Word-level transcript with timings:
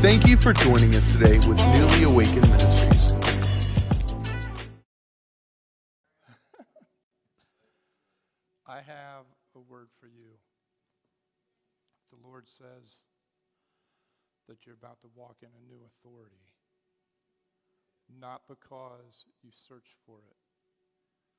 Thank 0.00 0.28
you 0.28 0.36
for 0.36 0.52
joining 0.52 0.94
us 0.94 1.10
today 1.10 1.36
with 1.48 1.58
Newly 1.58 2.04
Awakened 2.04 2.48
Ministries. 2.48 3.12
I 8.68 8.82
have 8.82 9.26
a 9.56 9.60
word 9.68 9.88
for 9.98 10.06
you. 10.06 10.38
The 12.12 12.18
Lord 12.24 12.46
says 12.46 13.00
that 14.48 14.64
you're 14.64 14.76
about 14.76 15.00
to 15.00 15.08
walk 15.16 15.38
in 15.42 15.48
a 15.48 15.68
new 15.68 15.80
authority. 15.84 16.36
Not 18.20 18.42
because 18.46 19.24
you 19.42 19.50
search 19.50 19.96
for 20.06 20.18
it, 20.18 20.36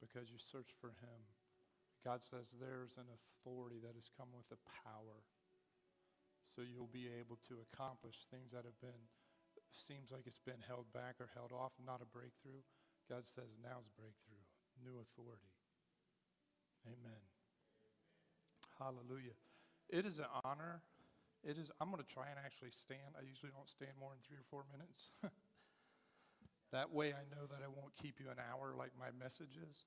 because 0.01 0.29
you 0.29 0.39
search 0.39 0.71
for 0.81 0.89
Him. 0.89 1.23
God 2.03 2.21
says 2.21 2.53
there's 2.59 2.97
an 2.97 3.07
authority 3.07 3.77
that 3.81 3.95
has 3.95 4.09
come 4.17 4.27
with 4.35 4.51
a 4.51 4.59
power. 4.83 5.23
So 6.45 6.61
you'll 6.61 6.93
be 6.93 7.09
able 7.09 7.41
to 7.49 7.57
accomplish 7.65 8.29
things 8.29 8.53
that 8.53 8.69
have 8.69 8.77
been, 8.77 9.01
seems 9.73 10.13
like 10.13 10.29
it's 10.29 10.41
been 10.45 10.61
held 10.61 10.85
back 10.93 11.17
or 11.17 11.33
held 11.33 11.51
off, 11.51 11.73
not 11.81 12.05
a 12.05 12.09
breakthrough. 12.09 12.61
God 13.09 13.25
says 13.25 13.57
now's 13.57 13.89
a 13.89 13.93
breakthrough, 13.97 14.45
new 14.85 15.01
authority. 15.01 15.49
Amen. 16.85 17.21
Hallelujah. 18.77 19.33
It 19.89 20.05
is 20.05 20.19
an 20.19 20.29
honor. 20.45 20.81
It 21.43 21.57
is. 21.57 21.71
I'm 21.81 21.89
going 21.89 22.01
to 22.01 22.09
try 22.09 22.29
and 22.29 22.37
actually 22.41 22.73
stand. 22.73 23.17
I 23.17 23.25
usually 23.25 23.53
don't 23.53 23.69
stand 23.69 23.93
more 23.99 24.09
than 24.13 24.21
three 24.25 24.37
or 24.37 24.47
four 24.49 24.65
minutes. 24.73 25.13
that 26.73 26.89
way, 26.93 27.13
I 27.13 27.25
know 27.33 27.45
that 27.49 27.61
I 27.61 27.69
won't 27.69 27.93
keep 27.97 28.17
you 28.21 28.29
an 28.29 28.41
hour 28.41 28.73
like 28.73 28.93
my 28.97 29.13
message 29.17 29.57
is. 29.57 29.85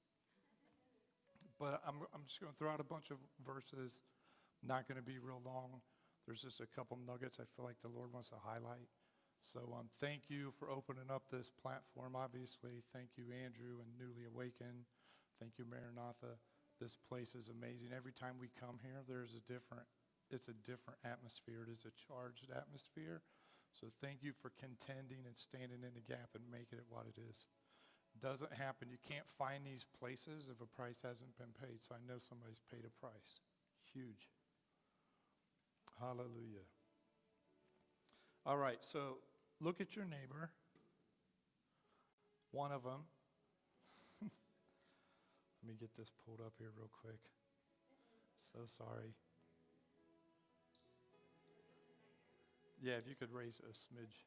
But 1.59 1.83
I'm, 1.87 2.07
I'm 2.15 2.23
just 2.27 2.39
going 2.39 2.53
to 2.53 2.59
throw 2.59 2.71
out 2.71 2.79
a 2.79 2.87
bunch 2.87 3.11
of 3.11 3.19
verses. 3.43 4.03
Not 4.63 4.87
going 4.87 4.99
to 4.99 5.07
be 5.07 5.19
real 5.19 5.43
long. 5.45 5.83
There's 6.29 6.45
just 6.45 6.61
a 6.61 6.69
couple 6.69 7.01
nuggets 7.01 7.41
I 7.41 7.49
feel 7.57 7.65
like 7.65 7.81
the 7.81 7.89
Lord 7.89 8.13
wants 8.13 8.29
to 8.29 8.37
highlight. 8.37 8.93
So 9.41 9.73
um, 9.73 9.89
thank 9.97 10.29
you 10.29 10.53
for 10.61 10.69
opening 10.69 11.09
up 11.09 11.25
this 11.33 11.49
platform, 11.49 12.13
obviously. 12.13 12.85
Thank 12.93 13.17
you, 13.17 13.33
Andrew 13.33 13.81
and 13.81 13.89
Newly 13.97 14.29
Awakened. 14.29 14.85
Thank 15.41 15.57
you, 15.57 15.65
Maranatha. 15.65 16.37
This 16.77 17.01
place 17.01 17.33
is 17.33 17.49
amazing. 17.49 17.97
Every 17.97 18.13
time 18.13 18.37
we 18.37 18.53
come 18.61 18.77
here, 18.85 19.01
there's 19.09 19.33
a 19.33 19.41
different, 19.49 19.89
it's 20.29 20.53
a 20.53 20.59
different 20.69 21.01
atmosphere. 21.01 21.65
It 21.65 21.73
is 21.73 21.89
a 21.89 21.97
charged 21.97 22.53
atmosphere. 22.53 23.25
So 23.73 23.89
thank 24.05 24.21
you 24.21 24.37
for 24.37 24.53
contending 24.61 25.25
and 25.25 25.33
standing 25.33 25.81
in 25.81 25.97
the 25.97 26.05
gap 26.05 26.37
and 26.37 26.45
making 26.53 26.77
it 26.77 26.93
what 26.93 27.09
it 27.09 27.17
is. 27.17 27.49
Doesn't 28.21 28.53
happen. 28.53 28.93
You 28.93 29.01
can't 29.01 29.33
find 29.41 29.65
these 29.65 29.89
places 29.97 30.53
if 30.53 30.61
a 30.61 30.69
price 30.69 31.01
hasn't 31.01 31.41
been 31.41 31.57
paid. 31.57 31.81
So 31.81 31.97
I 31.97 32.05
know 32.05 32.21
somebody's 32.21 32.61
paid 32.69 32.85
a 32.85 32.93
price. 33.01 33.41
Huge. 33.97 34.29
Hallelujah. 36.01 36.67
All 38.47 38.57
right, 38.57 38.79
so 38.81 39.19
look 39.61 39.81
at 39.81 39.97
your 39.97 40.05
neighbor. 40.05 40.51
One 42.53 42.73
of 42.73 42.83
them 42.83 43.03
let 44.23 45.69
me 45.69 45.75
get 45.79 45.95
this 45.97 46.11
pulled 46.25 46.41
up 46.41 46.55
here 46.59 46.71
real 46.77 46.91
quick. 47.03 47.21
So 48.39 48.61
sorry. 48.65 49.15
Yeah, 52.81 52.95
if 52.95 53.09
you 53.09 53.15
could 53.15 53.33
raise 53.33 53.61
a 53.69 53.73
smidge. 53.73 54.25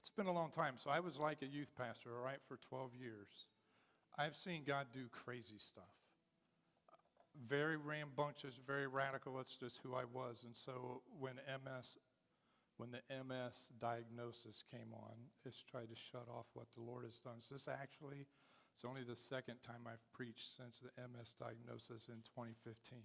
It's 0.00 0.10
been 0.10 0.26
a 0.26 0.32
long 0.32 0.50
time. 0.50 0.74
So 0.76 0.90
I 0.90 1.00
was 1.00 1.18
like 1.18 1.42
a 1.42 1.46
youth 1.46 1.72
pastor, 1.76 2.10
all 2.16 2.24
right, 2.24 2.38
for 2.46 2.58
12 2.68 2.94
years. 2.94 3.46
I've 4.18 4.36
seen 4.36 4.62
God 4.66 4.86
do 4.92 5.06
crazy 5.10 5.58
stuff. 5.58 5.84
Very 7.48 7.76
rambunctious, 7.76 8.58
very 8.66 8.86
radical. 8.86 9.34
That's 9.34 9.56
just 9.56 9.80
who 9.82 9.94
I 9.94 10.04
was. 10.04 10.44
And 10.44 10.54
so 10.54 11.02
when 11.18 11.34
MS 11.36 11.98
when 12.76 12.90
the 12.92 13.00
MS 13.08 13.72
diagnosis 13.80 14.62
came 14.70 14.92
on, 14.92 15.14
it's 15.44 15.62
tried 15.62 15.88
to 15.88 15.96
shut 15.96 16.28
off 16.28 16.46
what 16.52 16.66
the 16.74 16.82
Lord 16.82 17.04
has 17.04 17.20
done. 17.20 17.40
So 17.40 17.54
this 17.54 17.68
actually, 17.68 18.26
it's 18.74 18.84
only 18.84 19.02
the 19.02 19.16
second 19.16 19.56
time 19.64 19.88
I've 19.88 20.04
preached 20.12 20.56
since 20.56 20.80
the 20.80 20.92
MS 21.00 21.34
diagnosis 21.40 22.08
in 22.08 22.20
2015. 22.36 23.00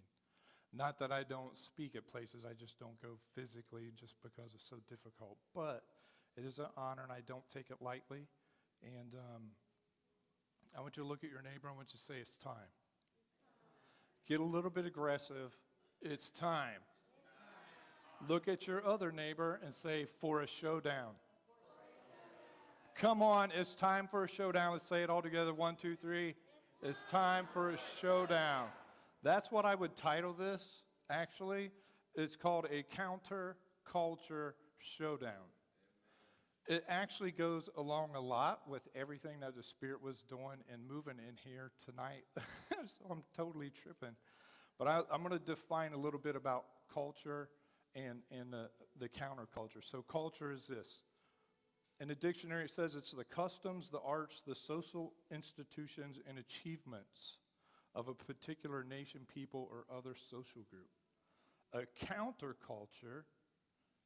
Not 0.73 0.99
that 0.99 1.11
I 1.11 1.23
don't 1.23 1.57
speak 1.57 1.95
at 1.95 2.07
places, 2.07 2.45
I 2.45 2.53
just 2.53 2.79
don't 2.79 2.99
go 3.01 3.15
physically 3.35 3.91
just 3.97 4.15
because 4.23 4.53
it's 4.53 4.67
so 4.67 4.77
difficult. 4.89 5.37
But 5.55 5.83
it 6.37 6.45
is 6.45 6.59
an 6.59 6.67
honor, 6.77 7.03
and 7.03 7.11
I 7.11 7.21
don't 7.25 7.47
take 7.53 7.69
it 7.69 7.77
lightly. 7.81 8.27
And 8.83 9.13
um, 9.15 9.51
I 10.77 10.81
want 10.81 10.95
you 10.97 11.03
to 11.03 11.09
look 11.09 11.23
at 11.23 11.29
your 11.29 11.41
neighbor. 11.41 11.69
I 11.69 11.75
want 11.75 11.93
you 11.93 11.97
to 11.99 12.03
say, 12.03 12.15
It's 12.19 12.37
time. 12.37 12.71
Get 14.27 14.39
a 14.39 14.43
little 14.43 14.69
bit 14.69 14.85
aggressive. 14.85 15.55
It's 16.01 16.29
time. 16.29 16.79
Look 18.27 18.47
at 18.47 18.67
your 18.67 18.85
other 18.85 19.11
neighbor 19.11 19.59
and 19.63 19.73
say, 19.73 20.05
for 20.19 20.41
a 20.41 20.47
showdown. 20.47 21.13
Come 22.95 23.23
on, 23.23 23.51
it's 23.51 23.73
time 23.73 24.07
for 24.07 24.23
a 24.23 24.27
showdown. 24.27 24.73
Let's 24.73 24.87
say 24.87 25.01
it 25.01 25.09
all 25.09 25.21
together. 25.21 25.53
One, 25.53 25.75
two, 25.75 25.95
three. 25.95 26.35
It's 26.83 27.03
time 27.09 27.45
for 27.51 27.71
a 27.71 27.77
showdown. 27.99 28.67
That's 29.23 29.51
what 29.51 29.65
I 29.65 29.75
would 29.75 29.95
title 29.95 30.33
this, 30.33 30.83
actually. 31.09 31.71
It's 32.15 32.35
called 32.35 32.67
a 32.71 32.83
counter 32.83 33.57
culture 33.85 34.55
showdown. 34.77 35.49
It 36.67 36.85
actually 36.87 37.31
goes 37.31 37.69
along 37.75 38.11
a 38.15 38.21
lot 38.21 38.61
with 38.67 38.87
everything 38.95 39.39
that 39.39 39.55
the 39.55 39.63
Spirit 39.63 40.01
was 40.01 40.23
doing 40.23 40.63
and 40.71 40.87
moving 40.87 41.17
in 41.17 41.35
here 41.43 41.71
tonight. 41.85 42.23
so 42.69 43.05
I'm 43.09 43.23
totally 43.35 43.71
tripping. 43.71 44.15
But 44.77 44.87
I, 44.87 45.01
am 45.13 45.23
going 45.23 45.37
to 45.37 45.39
define 45.39 45.93
a 45.93 45.97
little 45.97 46.19
bit 46.19 46.35
about 46.35 46.65
culture 46.93 47.49
and, 47.95 48.19
and 48.31 48.53
the, 48.53 48.69
the 48.99 49.09
counterculture. 49.09 49.83
So, 49.83 50.01
culture 50.01 50.51
is 50.51 50.67
this. 50.67 51.03
In 51.99 52.07
the 52.07 52.15
dictionary, 52.15 52.65
it 52.65 52.71
says 52.71 52.95
it's 52.95 53.11
the 53.11 53.23
customs, 53.23 53.89
the 53.89 53.99
arts, 53.99 54.41
the 54.45 54.55
social 54.55 55.13
institutions, 55.31 56.19
and 56.27 56.39
achievements 56.39 57.37
of 57.93 58.07
a 58.07 58.13
particular 58.13 58.83
nation, 58.83 59.21
people, 59.31 59.69
or 59.71 59.85
other 59.95 60.15
social 60.15 60.63
group. 60.69 60.89
A 61.73 61.85
counterculture 62.05 63.23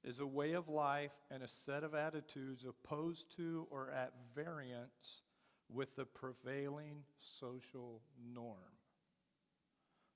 is 0.06 0.20
a 0.20 0.26
way 0.26 0.54
of 0.54 0.70
life 0.70 1.12
and 1.32 1.42
a 1.42 1.48
set 1.48 1.84
of 1.84 1.96
attitudes 1.96 2.64
opposed 2.64 3.36
to 3.36 3.68
or 3.72 3.90
at 3.90 4.14
variance 4.36 5.24
with 5.68 5.96
the 5.96 6.06
prevailing 6.06 7.04
social 7.20 8.02
norm. 8.34 8.76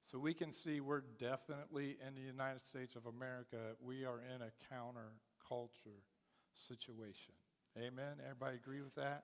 So 0.04 0.20
we 0.20 0.34
can 0.34 0.52
see 0.52 0.80
we're 0.80 1.04
definitely 1.18 1.98
in 2.08 2.14
the 2.14 2.22
United 2.22 2.62
States 2.62 2.96
of 2.96 3.08
America, 3.08 3.58
we 3.84 4.06
are 4.06 4.22
in 4.36 4.42
a 4.42 4.74
counterculture 4.74 6.02
situation. 6.54 7.34
Amen? 7.78 8.18
Everybody 8.24 8.58
agree 8.58 8.82
with 8.82 8.96
that? 8.96 9.24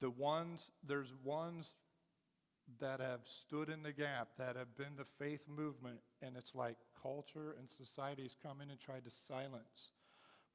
The 0.00 0.10
ones, 0.10 0.68
there's 0.86 1.12
ones 1.24 1.74
that 2.78 3.00
have 3.00 3.20
stood 3.24 3.68
in 3.68 3.82
the 3.82 3.92
gap, 3.92 4.28
that 4.38 4.56
have 4.56 4.76
been 4.76 4.96
the 4.96 5.04
faith 5.04 5.44
movement, 5.48 5.98
and 6.22 6.36
it's 6.36 6.54
like 6.54 6.76
culture 7.02 7.56
and 7.58 7.70
society 7.70 8.22
has 8.22 8.36
come 8.40 8.60
in 8.60 8.70
and 8.70 8.78
tried 8.78 9.04
to 9.04 9.10
silence. 9.10 9.90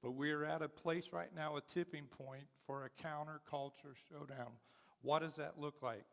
But 0.02 0.12
we're 0.12 0.44
at 0.44 0.62
a 0.62 0.70
place 0.70 1.10
right 1.12 1.34
now, 1.36 1.58
a 1.58 1.62
tipping 1.62 2.06
point 2.06 2.46
for 2.66 2.86
a 2.86 3.04
counterculture 3.04 3.96
showdown. 4.10 4.52
What 5.02 5.20
does 5.20 5.36
that 5.38 5.60
look 5.60 5.82
like? 5.82 6.06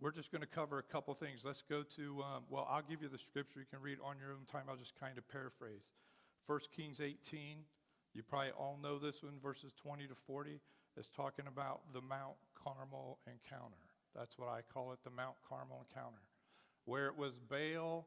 We're 0.00 0.10
just 0.10 0.32
going 0.32 0.42
to 0.42 0.48
cover 0.48 0.78
a 0.78 0.82
couple 0.82 1.14
things. 1.14 1.42
Let's 1.44 1.62
go 1.62 1.82
to, 1.82 2.22
um, 2.22 2.42
well, 2.50 2.66
I'll 2.70 2.82
give 2.82 3.02
you 3.02 3.08
the 3.08 3.18
scripture. 3.18 3.60
You 3.60 3.66
can 3.70 3.80
read 3.80 3.98
on 4.04 4.16
your 4.18 4.32
own 4.32 4.46
time. 4.50 4.64
I'll 4.68 4.76
just 4.76 4.98
kind 4.98 5.16
of 5.18 5.28
paraphrase. 5.28 5.90
1 6.46 6.60
Kings 6.76 7.00
18, 7.00 7.58
you 8.12 8.22
probably 8.22 8.50
all 8.50 8.78
know 8.82 8.98
this 8.98 9.22
one, 9.22 9.34
verses 9.42 9.72
20 9.72 10.06
to 10.06 10.14
40, 10.26 10.60
is 10.96 11.08
talking 11.08 11.46
about 11.46 11.80
the 11.92 12.00
Mount 12.00 12.34
Carmel 12.54 13.18
encounter. 13.26 13.80
That's 14.14 14.38
what 14.38 14.48
I 14.48 14.60
call 14.72 14.92
it, 14.92 14.98
the 15.04 15.10
Mount 15.10 15.36
Carmel 15.48 15.84
encounter, 15.88 16.22
where 16.84 17.06
it 17.06 17.16
was 17.16 17.40
Baal 17.40 18.06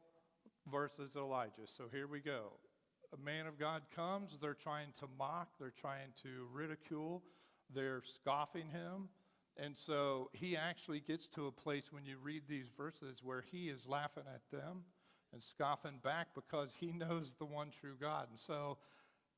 versus 0.70 1.16
Elijah. 1.16 1.66
So 1.66 1.84
here 1.92 2.06
we 2.06 2.20
go. 2.20 2.52
A 3.12 3.24
man 3.24 3.46
of 3.46 3.58
God 3.58 3.82
comes, 3.94 4.38
they're 4.40 4.54
trying 4.54 4.92
to 5.00 5.06
mock, 5.18 5.48
they're 5.58 5.70
trying 5.70 6.12
to 6.22 6.46
ridicule, 6.52 7.22
they're 7.74 8.02
scoffing 8.04 8.68
him. 8.68 9.08
And 9.56 9.76
so 9.76 10.30
he 10.32 10.56
actually 10.56 11.00
gets 11.00 11.26
to 11.28 11.46
a 11.46 11.52
place 11.52 11.90
when 11.90 12.04
you 12.04 12.16
read 12.22 12.42
these 12.48 12.68
verses 12.76 13.22
where 13.24 13.42
he 13.50 13.68
is 13.68 13.86
laughing 13.88 14.24
at 14.32 14.42
them 14.56 14.84
and 15.32 15.42
scoffing 15.42 15.98
back 16.02 16.28
because 16.34 16.74
he 16.78 16.92
knows 16.92 17.34
the 17.38 17.44
one 17.44 17.70
true 17.80 17.96
God. 18.00 18.28
And 18.30 18.38
so, 18.38 18.78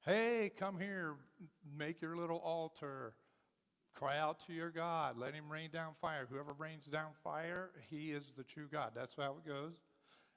hey, 0.04 0.50
come 0.58 0.78
here, 0.78 1.14
make 1.76 2.02
your 2.02 2.16
little 2.16 2.38
altar, 2.38 3.14
cry 3.94 4.18
out 4.18 4.44
to 4.46 4.52
your 4.52 4.70
God, 4.70 5.16
let 5.16 5.34
him 5.34 5.50
rain 5.50 5.70
down 5.72 5.92
fire. 6.00 6.26
Whoever 6.30 6.52
rains 6.52 6.86
down 6.86 7.10
fire, 7.22 7.70
he 7.88 8.12
is 8.12 8.32
the 8.36 8.44
true 8.44 8.66
God. 8.70 8.92
That's 8.94 9.16
how 9.16 9.36
it 9.44 9.48
goes. 9.48 9.74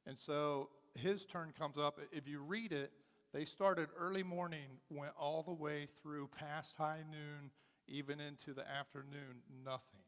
And 0.06 0.18
so 0.18 0.70
his 0.96 1.26
turn 1.26 1.54
comes 1.58 1.78
up. 1.78 2.00
If 2.12 2.28
you 2.28 2.40
read 2.42 2.72
it, 2.72 2.92
they 3.34 3.46
started 3.46 3.90
early 3.98 4.24
morning, 4.24 4.68
went 4.90 5.14
all 5.20 5.44
the 5.44 5.54
way 5.54 5.88
through 6.02 6.30
past 6.38 6.76
high 6.78 7.02
noon 7.10 7.50
even 7.88 8.20
into 8.20 8.54
the 8.54 8.70
afternoon, 8.70 9.42
nothing. 9.66 10.00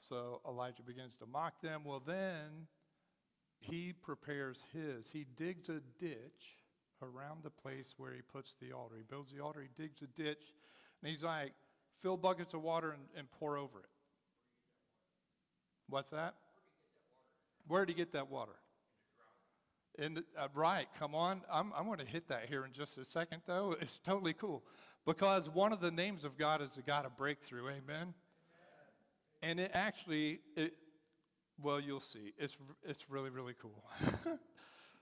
So 0.00 0.40
Elijah 0.46 0.82
begins 0.82 1.16
to 1.18 1.26
mock 1.26 1.60
them. 1.62 1.82
Well, 1.84 2.02
then 2.04 2.66
he 3.58 3.92
prepares 3.92 4.64
his. 4.72 5.08
He 5.08 5.26
digs 5.36 5.68
a 5.68 5.80
ditch 5.98 6.58
around 7.02 7.42
the 7.42 7.50
place 7.50 7.94
where 7.96 8.12
he 8.12 8.20
puts 8.20 8.54
the 8.60 8.72
altar. 8.72 8.96
He 8.96 9.04
builds 9.08 9.32
the 9.32 9.42
altar, 9.42 9.62
he 9.62 9.82
digs 9.82 10.02
a 10.02 10.06
ditch, 10.06 10.42
and 11.02 11.10
he's 11.10 11.24
like, 11.24 11.52
fill 12.00 12.16
buckets 12.16 12.52
of 12.52 12.62
water 12.62 12.90
and, 12.90 13.02
and 13.16 13.30
pour 13.30 13.56
over 13.56 13.78
it. 13.78 13.88
What's 15.88 16.10
that? 16.10 16.34
Where 17.66 17.86
did 17.86 17.92
he 17.92 17.96
get 17.96 18.12
that 18.12 18.30
water? 18.30 18.56
The, 19.98 20.24
uh, 20.38 20.48
right, 20.54 20.88
come 20.98 21.14
on. 21.14 21.42
I'm, 21.50 21.72
I'm 21.76 21.86
going 21.86 21.98
to 21.98 22.04
hit 22.04 22.28
that 22.28 22.48
here 22.48 22.64
in 22.64 22.72
just 22.72 22.98
a 22.98 23.04
second, 23.04 23.42
though. 23.46 23.76
It's 23.80 23.98
totally 24.04 24.32
cool. 24.32 24.62
Because 25.06 25.48
one 25.48 25.72
of 25.72 25.80
the 25.80 25.90
names 25.90 26.24
of 26.24 26.36
God 26.38 26.62
is 26.62 26.70
the 26.70 26.82
God 26.82 27.04
of 27.04 27.16
breakthrough. 27.16 27.68
Amen? 27.68 28.14
And 29.42 29.60
it 29.60 29.70
actually, 29.74 30.40
it, 30.56 30.74
well, 31.62 31.78
you'll 31.78 32.00
see. 32.00 32.32
It's, 32.38 32.56
it's 32.82 33.10
really, 33.10 33.30
really 33.30 33.54
cool. 33.60 33.84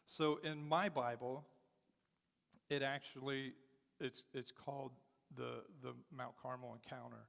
so 0.06 0.40
in 0.42 0.66
my 0.66 0.88
Bible, 0.88 1.44
it 2.68 2.82
actually, 2.82 3.52
it's, 4.00 4.24
it's 4.34 4.50
called 4.50 4.90
the, 5.36 5.62
the 5.82 5.94
Mount 6.14 6.34
Carmel 6.42 6.74
encounter. 6.74 7.28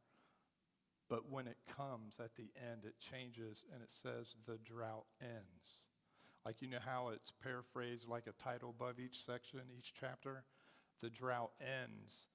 But 1.09 1.29
when 1.29 1.47
it 1.47 1.57
comes 1.77 2.17
at 2.19 2.35
the 2.35 2.49
end, 2.71 2.85
it 2.85 2.95
changes 2.99 3.65
and 3.71 3.83
it 3.83 3.91
says 3.91 4.35
the 4.47 4.57
drought 4.65 5.05
ends. 5.21 5.85
Like 6.45 6.61
you 6.61 6.67
know 6.67 6.79
how 6.83 7.09
it's 7.09 7.31
paraphrased 7.31 8.07
like 8.07 8.27
a 8.27 8.43
title 8.43 8.69
above 8.77 8.99
each 8.99 9.25
section, 9.25 9.61
each 9.77 9.93
chapter? 9.99 10.43
The 11.01 11.09
drought 11.09 11.51
ends 11.61 12.25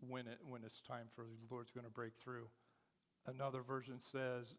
when, 0.00 0.26
it, 0.26 0.38
when 0.46 0.64
it's 0.64 0.80
time 0.80 1.06
for 1.14 1.24
the 1.24 1.54
Lord's 1.54 1.70
going 1.70 1.84
to 1.84 1.92
break 1.92 2.12
through. 2.22 2.48
Another 3.26 3.62
version 3.62 4.00
says, 4.00 4.54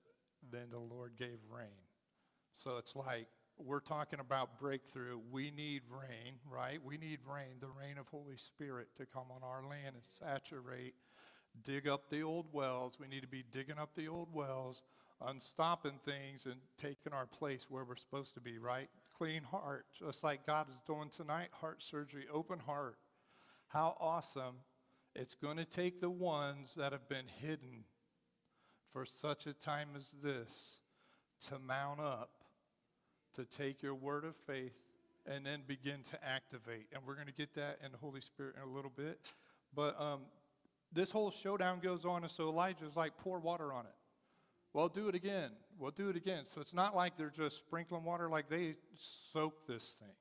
then 0.52 0.68
the 0.72 0.80
Lord 0.80 1.14
gave 1.18 1.40
rain. 1.50 1.82
So 2.54 2.78
it's 2.78 2.96
like 2.96 3.28
we're 3.58 3.80
talking 3.80 4.20
about 4.20 4.60
breakthrough. 4.60 5.20
We 5.32 5.52
need 5.52 5.82
rain, 5.90 6.36
right? 6.50 6.80
We 6.84 6.98
need 6.98 7.20
rain, 7.28 7.60
the 7.60 7.68
rain 7.68 7.98
of 8.00 8.08
Holy 8.08 8.38
Spirit 8.38 8.88
to 8.98 9.06
come 9.06 9.26
on 9.34 9.42
our 9.44 9.64
land 9.68 9.96
and 9.96 10.04
saturate, 10.20 10.96
dig 11.64 11.88
up 11.88 12.10
the 12.10 12.24
old 12.24 12.48
wells. 12.52 12.98
We 13.00 13.08
need 13.08 13.22
to 13.22 13.28
be 13.28 13.44
digging 13.52 13.78
up 13.78 13.96
the 13.96 14.08
old 14.08 14.34
wells, 14.34 14.84
unstopping 15.28 16.00
things, 16.06 16.46
and 16.46 16.56
taking 16.78 17.14
our 17.14 17.26
place 17.26 17.68
where 17.70 17.84
we're 17.84 17.96
supposed 17.96 18.34
to 18.36 18.42
be, 18.42 18.58
right? 18.58 18.90
Clean 19.18 19.44
heart, 19.44 19.86
just 19.98 20.24
like 20.24 20.46
God 20.46 20.68
is 20.70 20.82
doing 20.88 21.10
tonight, 21.10 21.50
heart 21.52 21.82
surgery, 21.82 22.26
open 22.34 22.60
heart. 22.60 22.98
How 23.68 23.96
awesome. 24.00 24.56
It's 25.16 25.36
going 25.36 25.58
to 25.58 25.66
take 25.66 26.02
the 26.02 26.10
ones 26.10 26.76
that 26.76 26.92
have 26.92 27.08
been 27.10 27.26
hidden 27.42 27.86
for 28.92 29.06
such 29.06 29.48
a 29.48 29.54
time 29.54 29.90
as 29.96 30.16
this 30.24 30.78
to 31.48 31.60
mount 31.60 32.00
up, 32.00 32.32
to 33.36 33.46
take 33.46 33.82
your 33.82 33.96
word 33.96 34.26
of 34.26 34.36
faith, 34.36 34.74
and 35.26 35.46
then 35.46 35.62
begin 35.68 36.02
to 36.04 36.24
activate. 36.26 36.88
And 36.94 37.02
we're 37.06 37.16
going 37.16 37.28
to 37.28 37.34
get 37.34 37.54
that 37.56 37.80
in 37.86 37.92
the 37.92 37.98
Holy 37.98 38.22
Spirit 38.22 38.56
in 38.58 38.70
a 38.70 38.74
little 38.74 38.92
bit. 38.96 39.20
But 39.76 40.00
um, 40.00 40.22
this 40.92 41.12
whole 41.12 41.32
showdown 41.32 41.80
goes 41.80 42.06
on, 42.06 42.24
and 42.24 42.32
so 42.32 42.50
Elijah's 42.50 42.96
like, 42.96 43.18
pour 43.18 43.40
water 43.40 43.72
on 43.72 43.86
it. 43.86 43.94
Well, 44.74 44.88
do 44.88 45.10
it 45.10 45.16
again. 45.16 45.52
We'll 45.78 45.92
do 45.92 46.10
it 46.10 46.16
again. 46.16 46.46
So 46.46 46.62
it's 46.62 46.74
not 46.74 46.96
like 46.96 47.18
they're 47.18 47.30
just 47.30 47.58
sprinkling 47.58 48.04
water, 48.04 48.30
like 48.30 48.50
they 48.50 48.76
soak 49.34 49.68
this 49.68 49.96
thing. 50.00 50.16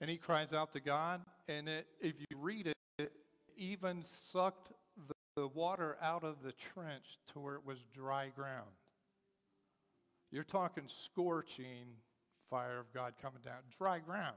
And 0.00 0.10
he 0.10 0.18
cries 0.18 0.52
out 0.52 0.72
to 0.72 0.80
God, 0.80 1.22
and 1.48 1.68
it, 1.68 1.86
if 2.00 2.14
you 2.18 2.36
read 2.36 2.66
it, 2.66 2.76
it 2.98 3.12
even 3.56 4.04
sucked 4.04 4.72
the, 5.08 5.14
the 5.36 5.48
water 5.48 5.96
out 6.02 6.22
of 6.22 6.42
the 6.42 6.52
trench 6.52 7.18
to 7.32 7.40
where 7.40 7.54
it 7.54 7.64
was 7.64 7.78
dry 7.94 8.28
ground. 8.28 8.68
You're 10.30 10.44
talking 10.44 10.84
scorching 10.86 11.86
fire 12.50 12.78
of 12.78 12.92
God 12.92 13.14
coming 13.22 13.40
down, 13.42 13.56
dry 13.78 14.00
ground. 14.00 14.36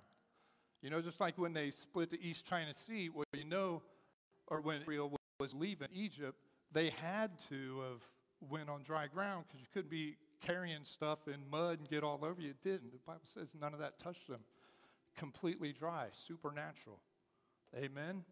You 0.81 0.89
know, 0.89 1.01
just 1.01 1.19
like 1.19 1.37
when 1.37 1.51
they 1.51 1.71
split 1.71 2.09
the 2.09 2.19
East 2.25 2.45
China 2.45 2.73
Sea, 2.73 3.09
well, 3.09 3.25
you 3.33 3.43
know, 3.43 3.81
or 4.47 4.61
when 4.61 4.81
Israel 4.81 5.13
was 5.41 5.53
leaving 5.53 5.89
Egypt, 5.93 6.37
they 6.71 6.91
had 7.01 7.31
to 7.49 7.81
have 7.81 8.01
went 8.49 8.69
on 8.69 8.83
dry 8.83 9.07
ground 9.07 9.45
because 9.47 9.61
you 9.61 9.67
couldn't 9.73 9.89
be 9.89 10.15
carrying 10.45 10.83
stuff 10.83 11.27
in 11.27 11.37
mud 11.49 11.79
and 11.79 11.89
get 11.89 12.03
all 12.03 12.19
over 12.23 12.41
you. 12.41 12.51
It 12.51 12.61
didn't. 12.61 12.91
The 12.91 12.99
Bible 13.05 13.21
says 13.23 13.53
none 13.59 13.73
of 13.73 13.79
that 13.79 13.99
touched 13.99 14.27
them. 14.27 14.39
Completely 15.17 15.73
dry, 15.73 16.07
supernatural. 16.13 16.99
Amen. 17.75 18.23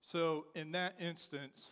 So 0.00 0.46
in 0.54 0.72
that 0.72 0.94
instance, 0.98 1.70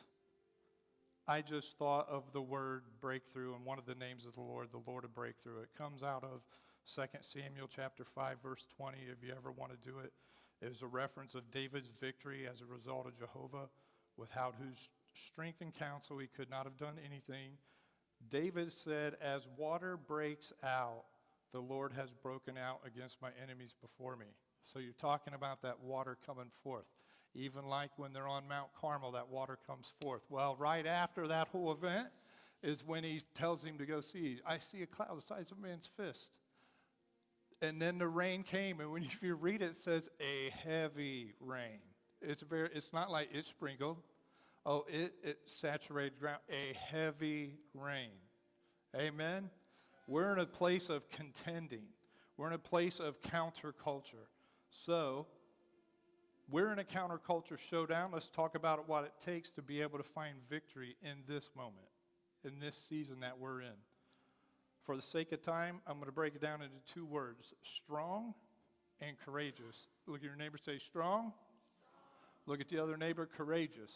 I 1.26 1.40
just 1.40 1.76
thought 1.78 2.08
of 2.08 2.24
the 2.32 2.42
word 2.42 2.82
breakthrough 3.00 3.54
and 3.54 3.64
one 3.64 3.78
of 3.78 3.86
the 3.86 3.94
names 3.94 4.26
of 4.26 4.34
the 4.34 4.42
Lord, 4.42 4.68
the 4.70 4.82
Lord 4.90 5.04
of 5.04 5.14
breakthrough. 5.14 5.60
It 5.62 5.70
comes 5.76 6.02
out 6.02 6.22
of 6.22 6.42
2 6.92 7.02
Samuel 7.20 7.68
chapter 7.74 8.04
5 8.04 8.36
verse 8.42 8.66
20 8.76 8.98
if 9.10 9.26
you 9.26 9.34
ever 9.36 9.50
want 9.50 9.72
to 9.72 9.88
do 9.88 9.98
it. 9.98 10.12
It 10.62 10.70
is 10.70 10.82
a 10.82 10.86
reference 10.86 11.34
of 11.34 11.50
David's 11.50 11.88
victory 12.00 12.46
as 12.46 12.60
a 12.60 12.64
result 12.66 13.06
of 13.06 13.18
Jehovah 13.18 13.68
without 14.16 14.54
whose 14.60 14.90
strength 15.16 15.60
and 15.60 15.74
counsel 15.74 16.18
he 16.18 16.26
could 16.26 16.50
not 16.50 16.64
have 16.64 16.76
done 16.76 16.94
anything. 17.04 17.52
David 18.30 18.72
said, 18.72 19.16
As 19.20 19.46
water 19.56 19.96
breaks 19.96 20.52
out, 20.64 21.04
the 21.52 21.60
Lord 21.60 21.92
has 21.92 22.10
broken 22.22 22.56
out 22.58 22.80
against 22.86 23.20
my 23.22 23.30
enemies 23.42 23.74
before 23.80 24.16
me. 24.16 24.26
So 24.64 24.78
you're 24.78 24.92
talking 24.92 25.34
about 25.34 25.62
that 25.62 25.80
water 25.80 26.16
coming 26.26 26.50
forth. 26.62 26.86
Even 27.34 27.66
like 27.66 27.90
when 27.96 28.12
they're 28.12 28.28
on 28.28 28.48
Mount 28.48 28.68
Carmel, 28.80 29.12
that 29.12 29.28
water 29.28 29.58
comes 29.66 29.92
forth. 30.00 30.22
Well, 30.30 30.56
right 30.58 30.86
after 30.86 31.28
that 31.28 31.48
whole 31.48 31.70
event 31.70 32.08
is 32.62 32.84
when 32.84 33.04
he 33.04 33.20
tells 33.34 33.62
him 33.62 33.78
to 33.78 33.86
go 33.86 34.00
see. 34.00 34.40
I 34.46 34.58
see 34.58 34.82
a 34.82 34.86
cloud 34.86 35.16
the 35.16 35.22
size 35.22 35.50
of 35.50 35.58
a 35.58 35.60
man's 35.60 35.88
fist. 35.96 36.30
And 37.62 37.80
then 37.80 37.98
the 37.98 38.08
rain 38.08 38.42
came, 38.42 38.80
and 38.80 38.90
when 38.90 39.02
you, 39.02 39.08
if 39.12 39.22
you 39.22 39.34
read 39.34 39.62
it, 39.62 39.70
it 39.70 39.76
says 39.76 40.08
a 40.20 40.50
heavy 40.50 41.34
rain. 41.40 41.78
It's 42.22 42.42
very. 42.42 42.70
It's 42.74 42.92
not 42.92 43.10
like 43.10 43.28
it 43.32 43.44
sprinkled. 43.44 43.98
Oh, 44.68 44.84
it, 44.88 45.14
it 45.22 45.38
saturated 45.46 46.18
ground. 46.18 46.40
A 46.50 46.76
heavy 46.90 47.54
rain. 47.72 48.10
Amen. 48.96 49.48
We're 50.08 50.32
in 50.32 50.40
a 50.40 50.46
place 50.46 50.88
of 50.88 51.08
contending. 51.08 51.84
We're 52.36 52.48
in 52.48 52.52
a 52.52 52.58
place 52.58 52.98
of 52.98 53.22
counterculture. 53.22 54.26
So 54.70 55.28
we're 56.50 56.72
in 56.72 56.80
a 56.80 56.84
counterculture 56.84 57.56
showdown. 57.56 58.10
Let's 58.12 58.28
talk 58.28 58.56
about 58.56 58.88
what 58.88 59.04
it 59.04 59.12
takes 59.24 59.52
to 59.52 59.62
be 59.62 59.80
able 59.82 59.98
to 59.98 60.04
find 60.04 60.34
victory 60.50 60.96
in 61.00 61.18
this 61.28 61.48
moment, 61.56 61.86
in 62.44 62.58
this 62.58 62.76
season 62.76 63.20
that 63.20 63.38
we're 63.38 63.60
in. 63.60 63.76
For 64.82 64.96
the 64.96 65.02
sake 65.02 65.30
of 65.30 65.42
time, 65.42 65.80
I'm 65.86 65.94
going 65.94 66.06
to 66.06 66.12
break 66.12 66.34
it 66.34 66.40
down 66.40 66.60
into 66.60 66.74
two 66.92 67.06
words 67.06 67.54
strong 67.62 68.34
and 69.00 69.16
courageous. 69.24 69.86
Look 70.08 70.16
at 70.16 70.24
your 70.24 70.34
neighbor, 70.34 70.58
say 70.58 70.78
strong. 70.78 70.80
strong. 70.80 71.32
Look 72.46 72.60
at 72.60 72.68
the 72.68 72.80
other 72.80 72.96
neighbor, 72.96 73.26
courageous. 73.26 73.92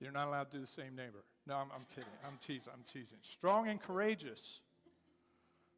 You're 0.00 0.12
not 0.12 0.28
allowed 0.28 0.50
to 0.50 0.58
do 0.58 0.60
the 0.60 0.70
same 0.70 0.94
neighbor. 0.94 1.24
No, 1.46 1.56
I'm, 1.56 1.68
I'm 1.74 1.86
kidding. 1.94 2.10
I'm 2.24 2.38
teasing. 2.44 2.72
I'm 2.72 2.84
teasing. 2.84 3.18
Strong 3.22 3.68
and 3.68 3.80
courageous. 3.80 4.60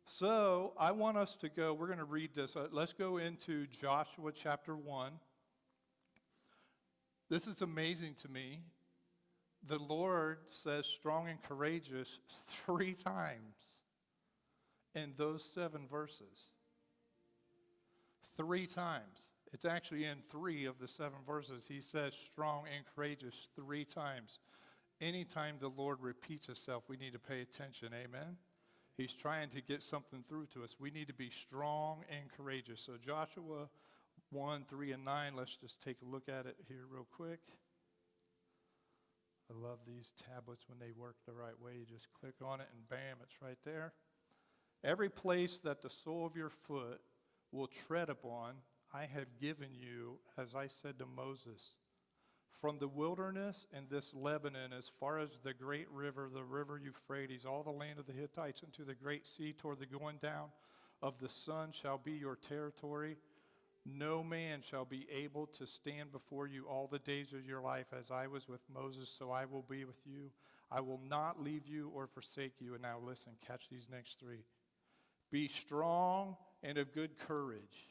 So 0.06 0.72
I 0.78 0.90
want 0.92 1.16
us 1.16 1.36
to 1.36 1.48
go, 1.48 1.72
we're 1.72 1.86
going 1.86 1.98
to 1.98 2.04
read 2.04 2.34
this. 2.34 2.56
Uh, 2.56 2.66
let's 2.72 2.92
go 2.92 3.18
into 3.18 3.66
Joshua 3.66 4.32
chapter 4.32 4.76
1. 4.76 5.12
This 7.30 7.46
is 7.46 7.62
amazing 7.62 8.14
to 8.22 8.28
me. 8.28 8.60
The 9.68 9.78
Lord 9.78 10.38
says 10.46 10.86
strong 10.86 11.28
and 11.28 11.40
courageous 11.42 12.18
three 12.66 12.92
times 12.92 13.54
in 14.94 15.12
those 15.16 15.44
seven 15.44 15.86
verses. 15.88 16.50
Three 18.36 18.66
times. 18.66 19.28
It's 19.52 19.64
actually 19.64 20.04
in 20.04 20.18
three 20.30 20.64
of 20.64 20.78
the 20.78 20.86
seven 20.86 21.18
verses. 21.26 21.66
He 21.68 21.80
says 21.80 22.14
strong 22.14 22.64
and 22.74 22.84
courageous 22.94 23.48
three 23.56 23.84
times. 23.84 24.38
Anytime 25.00 25.56
the 25.58 25.68
Lord 25.68 25.98
repeats 26.00 26.46
himself, 26.46 26.84
we 26.88 26.96
need 26.96 27.12
to 27.14 27.18
pay 27.18 27.40
attention. 27.40 27.88
Amen. 27.94 28.36
He's 28.96 29.14
trying 29.14 29.48
to 29.50 29.62
get 29.62 29.82
something 29.82 30.22
through 30.28 30.46
to 30.52 30.62
us. 30.62 30.76
We 30.78 30.90
need 30.90 31.08
to 31.08 31.14
be 31.14 31.30
strong 31.30 32.04
and 32.10 32.30
courageous. 32.36 32.80
So, 32.80 32.92
Joshua 33.04 33.68
1, 34.30 34.64
3, 34.68 34.92
and 34.92 35.04
9, 35.04 35.32
let's 35.36 35.56
just 35.56 35.80
take 35.80 35.96
a 36.02 36.08
look 36.08 36.28
at 36.28 36.46
it 36.46 36.56
here, 36.68 36.84
real 36.90 37.06
quick. 37.10 37.40
I 39.50 39.66
love 39.66 39.78
these 39.86 40.12
tablets 40.28 40.64
when 40.68 40.78
they 40.78 40.92
work 40.96 41.16
the 41.26 41.32
right 41.32 41.58
way. 41.60 41.72
You 41.78 41.86
just 41.86 42.08
click 42.12 42.34
on 42.44 42.60
it 42.60 42.68
and 42.72 42.88
bam, 42.88 43.16
it's 43.22 43.42
right 43.42 43.58
there. 43.64 43.94
Every 44.84 45.08
place 45.08 45.58
that 45.64 45.82
the 45.82 45.90
sole 45.90 46.24
of 46.24 46.36
your 46.36 46.50
foot 46.50 47.00
will 47.52 47.66
tread 47.66 48.10
upon, 48.10 48.54
I 48.92 49.06
have 49.06 49.38
given 49.40 49.68
you, 49.72 50.18
as 50.36 50.54
I 50.54 50.66
said 50.66 50.98
to 50.98 51.06
Moses. 51.06 51.74
From 52.60 52.78
the 52.78 52.88
wilderness 52.88 53.66
and 53.72 53.88
this 53.88 54.12
Lebanon, 54.12 54.72
as 54.72 54.90
far 55.00 55.18
as 55.18 55.30
the 55.42 55.54
great 55.54 55.90
river, 55.90 56.28
the 56.32 56.44
river 56.44 56.78
Euphrates, 56.78 57.46
all 57.46 57.62
the 57.62 57.70
land 57.70 57.98
of 57.98 58.06
the 58.06 58.12
Hittites, 58.12 58.62
into 58.62 58.84
the 58.84 58.94
great 58.94 59.26
sea 59.26 59.52
toward 59.52 59.78
the 59.78 59.86
going 59.86 60.16
down 60.20 60.48
of 61.02 61.18
the 61.18 61.28
sun 61.28 61.72
shall 61.72 61.98
be 61.98 62.12
your 62.12 62.36
territory. 62.36 63.16
No 63.86 64.22
man 64.22 64.60
shall 64.60 64.84
be 64.84 65.06
able 65.10 65.46
to 65.46 65.66
stand 65.66 66.12
before 66.12 66.46
you 66.46 66.66
all 66.66 66.86
the 66.86 66.98
days 66.98 67.32
of 67.32 67.46
your 67.46 67.62
life, 67.62 67.86
as 67.98 68.10
I 68.10 68.26
was 68.26 68.48
with 68.48 68.60
Moses, 68.72 69.08
so 69.08 69.30
I 69.30 69.46
will 69.46 69.64
be 69.68 69.84
with 69.84 70.00
you. 70.04 70.30
I 70.70 70.80
will 70.80 71.00
not 71.08 71.42
leave 71.42 71.66
you 71.66 71.90
or 71.94 72.06
forsake 72.06 72.60
you. 72.60 72.74
And 72.74 72.82
now 72.82 72.98
listen, 73.04 73.32
catch 73.46 73.68
these 73.70 73.88
next 73.90 74.20
three. 74.20 74.44
Be 75.30 75.48
strong 75.48 76.36
and 76.62 76.76
of 76.76 76.92
good 76.92 77.18
courage. 77.18 77.89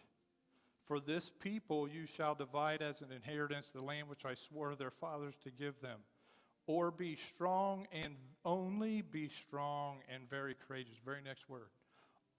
For 0.90 1.00
this 1.00 1.30
people 1.30 1.88
you 1.88 2.08
shall 2.08 2.34
divide 2.34 2.82
as 2.82 3.02
an 3.02 3.12
inheritance 3.12 3.70
the 3.70 3.80
land 3.80 4.10
which 4.10 4.26
I 4.26 4.34
swore 4.34 4.74
their 4.74 4.90
fathers 4.90 5.36
to 5.44 5.52
give 5.52 5.80
them. 5.82 6.00
Or 6.66 6.90
be 6.90 7.16
strong 7.16 7.86
and 7.92 8.16
only 8.44 9.04
be 9.04 9.30
strong 9.30 9.98
and 10.12 10.28
very 10.28 10.56
courageous. 10.56 10.96
Very 11.06 11.22
next 11.22 11.48
word. 11.48 11.70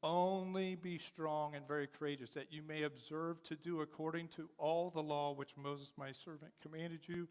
Only 0.03 0.75
be 0.75 0.99
strong 0.99 1.55
and 1.55 1.65
very 1.69 1.87
courageous, 1.87 2.31
that 2.31 2.53
you 2.53 2.63
may 2.63 2.83
observe 2.83 3.41
to 3.45 3.55
do 3.55 3.83
according 3.83 4.27
to 4.29 4.49
all 4.59 4.91
the 4.91 5.01
law 5.01 5.33
which 5.33 5.57
Moses 5.57 5.93
my 5.97 6.11
servant 6.11 6.51
commanded 6.61 7.07
you. 7.07 7.29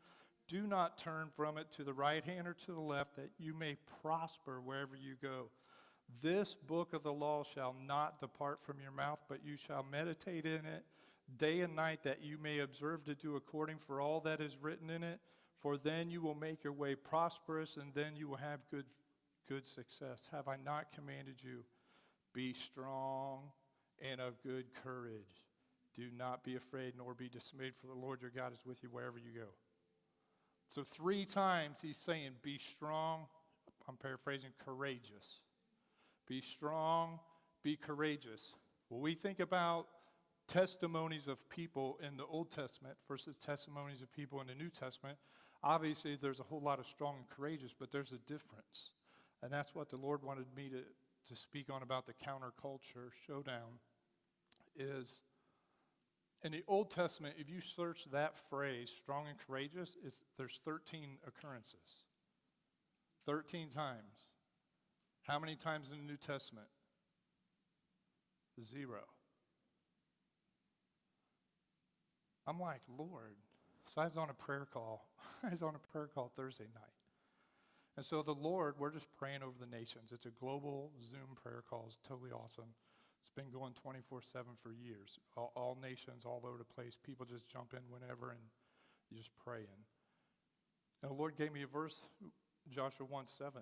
Do 0.48 0.68
not 0.68 0.98
turn 0.98 1.32
from 1.36 1.58
it 1.58 1.70
to 1.72 1.84
the 1.84 1.94
right 1.94 2.24
hand 2.24 2.48
or 2.48 2.54
to 2.54 2.72
the 2.72 2.80
left, 2.80 3.18
that 3.18 3.32
you 3.38 3.54
may 3.54 3.76
prosper 4.02 4.62
wherever 4.62 4.96
you 4.96 5.16
go. 5.22 5.50
This 6.22 6.56
book 6.56 6.94
of 6.94 7.04
the 7.04 7.12
law 7.12 7.44
shall 7.44 7.76
not 7.86 8.22
depart 8.22 8.64
from 8.64 8.80
your 8.82 8.92
mouth, 8.94 9.20
but 9.28 9.44
you 9.44 9.58
shall 9.58 9.84
meditate 9.84 10.46
in 10.46 10.66
it 10.66 10.86
day 11.38 11.62
and 11.62 11.76
night, 11.76 12.04
that 12.04 12.24
you 12.24 12.38
may 12.38 12.60
observe 12.60 13.04
to 13.06 13.16
do 13.16 13.36
according 13.36 13.78
for 13.78 14.02
all 14.02 14.20
that 14.22 14.42
is 14.42 14.58
written 14.62 14.90
in 14.90 15.04
it. 15.04 15.20
For 15.60 15.78
then 15.78 16.10
you 16.10 16.22
will 16.22 16.36
make 16.36 16.64
your 16.64 16.74
way 16.74 16.96
prosperous, 16.96 17.78
and 17.78 17.94
then 17.94 18.16
you 18.16 18.28
will 18.28 18.38
have 18.38 18.60
good, 18.72 18.86
good 19.48 19.68
success. 19.68 20.28
Have 20.32 20.48
I 20.48 20.56
not 20.64 20.94
commanded 20.94 21.36
you? 21.44 21.64
Be 22.34 22.54
strong 22.54 23.42
and 24.02 24.22
of 24.22 24.42
good 24.42 24.66
courage. 24.84 25.46
Do 25.96 26.08
not 26.18 26.44
be 26.44 26.56
afraid 26.56 26.94
nor 26.98 27.14
be 27.14 27.28
dismayed, 27.28 27.74
for 27.76 27.88
the 27.88 28.00
Lord 28.00 28.22
your 28.22 28.32
God 28.32 28.54
is 28.54 28.66
with 28.66 28.82
you 28.84 28.90
wherever 28.90 29.18
you 29.18 29.32
go. 29.38 29.48
So, 30.70 30.84
three 30.84 31.26
times 31.26 31.78
he's 31.82 31.98
saying, 31.98 32.32
Be 32.44 32.58
strong. 32.58 33.26
I'm 33.88 33.98
paraphrasing, 33.98 34.52
courageous. 34.64 35.42
Be 36.28 36.42
strong, 36.42 37.20
be 37.64 37.76
courageous. 37.76 38.54
When 38.90 39.02
we 39.02 39.16
think 39.16 39.40
about 39.40 39.88
testimonies 40.50 41.28
of 41.28 41.48
people 41.50 42.00
in 42.06 42.18
the 42.18 42.26
Old 42.26 42.50
Testament 42.50 42.98
versus 43.08 43.36
testimonies 43.38 44.02
of 44.02 44.12
people 44.12 44.42
in 44.42 44.48
the 44.48 44.56
New 44.56 44.70
Testament, 44.70 45.18
obviously 45.64 46.18
there's 46.20 46.40
a 46.40 46.44
whole 46.44 46.62
lot 46.62 46.80
of 46.80 46.88
strong 46.88 47.16
and 47.18 47.30
courageous, 47.30 47.74
but 47.78 47.92
there's 47.92 48.12
a 48.12 48.18
difference. 48.18 48.92
And 49.44 49.52
that's 49.52 49.76
what 49.76 49.90
the 49.90 49.98
Lord 49.98 50.24
wanted 50.24 50.48
me 50.56 50.70
to, 50.70 50.82
to 51.30 51.40
speak 51.40 51.70
on 51.70 51.84
about 51.84 52.08
the 52.08 52.14
counterculture 52.14 53.12
showdown 53.28 53.80
is 54.76 55.22
in 56.42 56.52
the 56.52 56.64
Old 56.68 56.90
Testament, 56.90 57.36
if 57.38 57.50
you 57.50 57.60
search 57.60 58.06
that 58.12 58.38
phrase, 58.50 58.92
strong 58.96 59.28
and 59.28 59.38
courageous, 59.46 59.98
there's 60.38 60.62
13 60.64 61.18
occurrences. 61.28 62.06
13 63.26 63.70
times. 63.70 64.30
How 65.24 65.38
many 65.38 65.56
times 65.56 65.92
in 65.92 65.98
the 65.98 66.04
New 66.06 66.18
Testament? 66.18 66.68
Zero. 68.62 69.02
I'm 72.48 72.60
like, 72.60 72.82
Lord. 72.98 73.36
So 73.88 74.02
I 74.02 74.06
was 74.06 74.18
on 74.18 74.30
a 74.30 74.34
prayer 74.34 74.68
call. 74.72 75.08
I 75.44 75.50
was 75.50 75.62
on 75.62 75.76
a 75.76 75.92
prayer 75.92 76.10
call 76.14 76.32
Thursday 76.36 76.66
night. 76.74 76.94
And 77.98 78.06
so 78.06 78.22
the 78.22 78.34
Lord, 78.34 78.76
we're 78.78 78.92
just 78.92 79.08
praying 79.18 79.44
over 79.44 79.56
the 79.60 79.66
nations. 79.66 80.12
It's 80.14 80.26
a 80.26 80.32
global 80.40 80.92
Zoom 81.04 81.36
prayer 81.42 81.64
call. 81.70 81.86
It's 81.88 81.98
totally 82.08 82.32
awesome. 82.32 82.72
It's 83.22 83.32
been 83.36 83.52
going 83.52 83.74
24 83.74 84.22
7 84.22 84.46
for 84.62 84.72
years. 84.72 85.20
All, 85.36 85.52
all, 85.56 85.78
nations, 85.82 86.24
all 86.26 86.42
over 86.48 86.58
the 86.58 86.64
place. 86.64 86.96
People 87.04 87.26
just 87.26 87.48
jump 87.48 87.74
in 87.74 87.82
whenever 87.90 88.32
and 88.32 88.40
you 89.10 89.18
just 89.18 89.36
praying. 89.44 89.84
And 91.02 91.12
the 91.12 91.16
Lord 91.16 91.36
gave 91.36 91.52
me 91.52 91.64
a 91.64 91.68
verse, 91.68 92.02
Joshua 92.70 93.06
1 93.06 93.28
7 93.28 93.62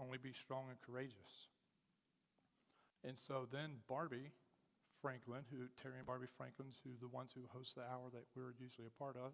only 0.00 0.18
be 0.18 0.32
strong 0.32 0.64
and 0.70 0.80
courageous. 0.80 1.48
And 3.04 3.16
so 3.18 3.46
then 3.50 3.70
Barbie 3.88 4.32
Franklin, 5.02 5.42
who 5.50 5.68
Terry 5.82 5.98
and 5.98 6.06
Barbie 6.06 6.26
Franklin's, 6.36 6.76
who 6.84 6.90
the 7.00 7.08
ones 7.08 7.32
who 7.34 7.42
host 7.52 7.74
the 7.74 7.82
hour 7.82 8.10
that 8.12 8.24
we're 8.36 8.54
usually 8.58 8.86
a 8.86 8.98
part 8.98 9.16
of, 9.16 9.32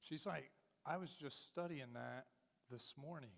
she's 0.00 0.26
like, 0.26 0.50
I 0.84 0.96
was 0.96 1.12
just 1.12 1.46
studying 1.46 1.92
that 1.94 2.26
this 2.70 2.94
morning. 3.00 3.34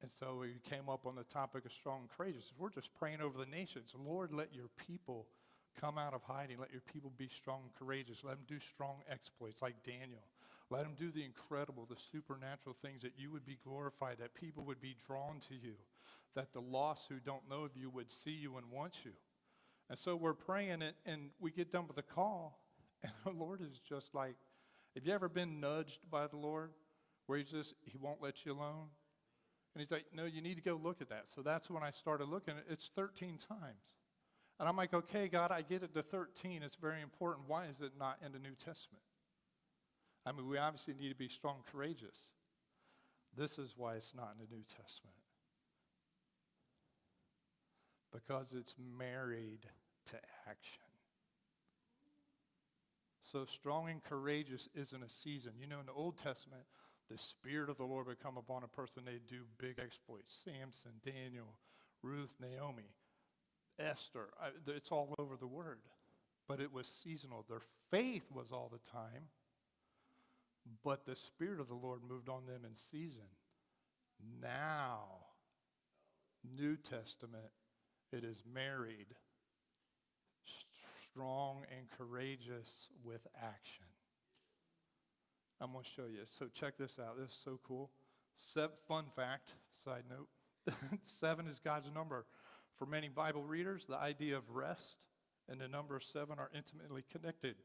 And 0.00 0.10
so 0.10 0.38
we 0.40 0.60
came 0.68 0.88
up 0.88 1.06
on 1.06 1.16
the 1.16 1.24
topic 1.24 1.64
of 1.64 1.72
strong 1.72 2.02
and 2.02 2.10
courageous. 2.10 2.52
We're 2.56 2.70
just 2.70 2.94
praying 2.94 3.20
over 3.20 3.36
the 3.36 3.50
nations. 3.50 3.94
Lord, 3.98 4.32
let 4.32 4.54
your 4.54 4.68
people 4.86 5.26
come 5.80 5.98
out 5.98 6.14
of 6.14 6.22
hiding. 6.22 6.58
Let 6.58 6.72
your 6.72 6.82
people 6.92 7.12
be 7.16 7.28
strong 7.28 7.62
and 7.64 7.74
courageous. 7.74 8.22
Let 8.22 8.36
them 8.36 8.44
do 8.46 8.60
strong 8.60 8.96
exploits 9.10 9.60
like 9.60 9.82
Daniel. 9.82 10.22
Let 10.70 10.82
them 10.82 10.94
do 10.98 11.10
the 11.10 11.24
incredible, 11.24 11.86
the 11.88 11.96
supernatural 12.12 12.76
things 12.82 13.02
that 13.02 13.12
you 13.16 13.30
would 13.32 13.46
be 13.46 13.58
glorified, 13.64 14.18
that 14.20 14.34
people 14.34 14.64
would 14.64 14.80
be 14.80 14.94
drawn 15.06 15.40
to 15.48 15.54
you, 15.54 15.74
that 16.34 16.52
the 16.52 16.60
lost 16.60 17.08
who 17.08 17.16
don't 17.18 17.48
know 17.48 17.64
of 17.64 17.70
you 17.74 17.88
would 17.90 18.10
see 18.10 18.32
you 18.32 18.56
and 18.58 18.70
want 18.70 19.04
you. 19.04 19.12
And 19.90 19.98
so 19.98 20.16
we're 20.16 20.34
praying, 20.34 20.82
it, 20.82 20.94
and 21.06 21.30
we 21.40 21.50
get 21.50 21.72
done 21.72 21.86
with 21.86 21.96
the 21.96 22.02
call, 22.02 22.60
and 23.02 23.12
the 23.24 23.30
Lord 23.30 23.60
is 23.60 23.80
just 23.88 24.14
like, 24.14 24.36
have 24.94 25.06
you 25.06 25.12
ever 25.12 25.28
been 25.28 25.60
nudged 25.60 26.00
by 26.10 26.26
the 26.26 26.36
Lord 26.36 26.72
where 27.26 27.38
He's 27.38 27.50
just, 27.50 27.74
He 27.84 27.96
won't 27.98 28.22
let 28.22 28.44
you 28.44 28.52
alone? 28.52 28.88
And 29.74 29.80
He's 29.80 29.90
like, 29.90 30.06
no, 30.12 30.24
you 30.24 30.42
need 30.42 30.56
to 30.56 30.62
go 30.62 30.78
look 30.82 31.00
at 31.00 31.08
that. 31.10 31.28
So 31.28 31.42
that's 31.42 31.70
when 31.70 31.82
I 31.82 31.90
started 31.90 32.28
looking. 32.28 32.54
It's 32.68 32.90
13 32.94 33.38
times. 33.38 33.94
And 34.58 34.68
I'm 34.68 34.76
like, 34.76 34.92
okay, 34.92 35.28
God, 35.28 35.52
I 35.52 35.62
get 35.62 35.82
it 35.82 35.94
to 35.94 36.02
13. 36.02 36.62
It's 36.62 36.76
very 36.76 37.00
important. 37.00 37.48
Why 37.48 37.66
is 37.66 37.80
it 37.80 37.92
not 37.98 38.18
in 38.24 38.32
the 38.32 38.40
New 38.40 38.54
Testament? 38.54 39.04
I 40.26 40.32
mean, 40.32 40.48
we 40.48 40.58
obviously 40.58 40.94
need 40.94 41.10
to 41.10 41.14
be 41.14 41.28
strong, 41.28 41.58
courageous. 41.70 42.16
This 43.36 43.58
is 43.58 43.74
why 43.76 43.94
it's 43.94 44.14
not 44.14 44.34
in 44.38 44.44
the 44.44 44.54
New 44.54 44.64
Testament. 44.64 45.14
Because 48.12 48.54
it's 48.56 48.74
married 48.98 49.66
to 50.06 50.16
action. 50.48 50.82
So 53.20 53.44
strong 53.44 53.90
and 53.90 54.02
courageous 54.02 54.68
isn't 54.74 55.02
a 55.02 55.08
season. 55.08 55.52
You 55.60 55.66
know, 55.66 55.80
in 55.80 55.86
the 55.86 55.92
Old 55.92 56.16
Testament, 56.16 56.62
the 57.10 57.18
Spirit 57.18 57.68
of 57.68 57.76
the 57.76 57.84
Lord 57.84 58.06
would 58.06 58.22
come 58.22 58.38
upon 58.38 58.64
a 58.64 58.68
person, 58.68 59.02
they'd 59.04 59.26
do 59.26 59.42
big 59.58 59.78
exploits. 59.78 60.34
Samson, 60.44 60.92
Daniel, 61.04 61.58
Ruth, 62.02 62.34
Naomi, 62.40 62.94
Esther. 63.78 64.28
It's 64.66 64.90
all 64.90 65.14
over 65.18 65.36
the 65.36 65.46
Word. 65.46 65.80
But 66.46 66.60
it 66.60 66.72
was 66.72 66.86
seasonal. 66.86 67.44
Their 67.46 67.62
faith 67.90 68.30
was 68.32 68.52
all 68.52 68.70
the 68.72 68.90
time. 68.90 69.28
But 70.82 71.04
the 71.04 71.16
Spirit 71.16 71.60
of 71.60 71.68
the 71.68 71.74
Lord 71.74 72.00
moved 72.08 72.30
on 72.30 72.46
them 72.46 72.62
in 72.66 72.74
season. 72.74 73.28
Now, 74.40 75.04
New 76.56 76.76
Testament, 76.76 77.50
it 78.12 78.24
is 78.24 78.42
married, 78.52 79.06
strong 81.10 81.62
and 81.76 81.86
courageous 81.96 82.88
with 83.04 83.26
action. 83.42 83.84
I'm 85.60 85.72
going 85.72 85.84
to 85.84 85.90
show 85.90 86.06
you. 86.06 86.20
So, 86.30 86.46
check 86.52 86.78
this 86.78 86.98
out. 86.98 87.18
This 87.18 87.30
is 87.30 87.40
so 87.42 87.58
cool. 87.66 87.90
Seven, 88.36 88.76
fun 88.86 89.06
fact, 89.16 89.54
side 89.72 90.04
note 90.08 90.28
seven 91.04 91.46
is 91.46 91.58
God's 91.58 91.90
number. 91.94 92.26
For 92.76 92.86
many 92.86 93.08
Bible 93.08 93.42
readers, 93.42 93.86
the 93.86 93.96
idea 93.96 94.36
of 94.36 94.50
rest 94.50 94.98
and 95.48 95.60
the 95.60 95.68
number 95.68 95.98
seven 96.00 96.38
are 96.38 96.50
intimately 96.54 97.04
connected. 97.10 97.56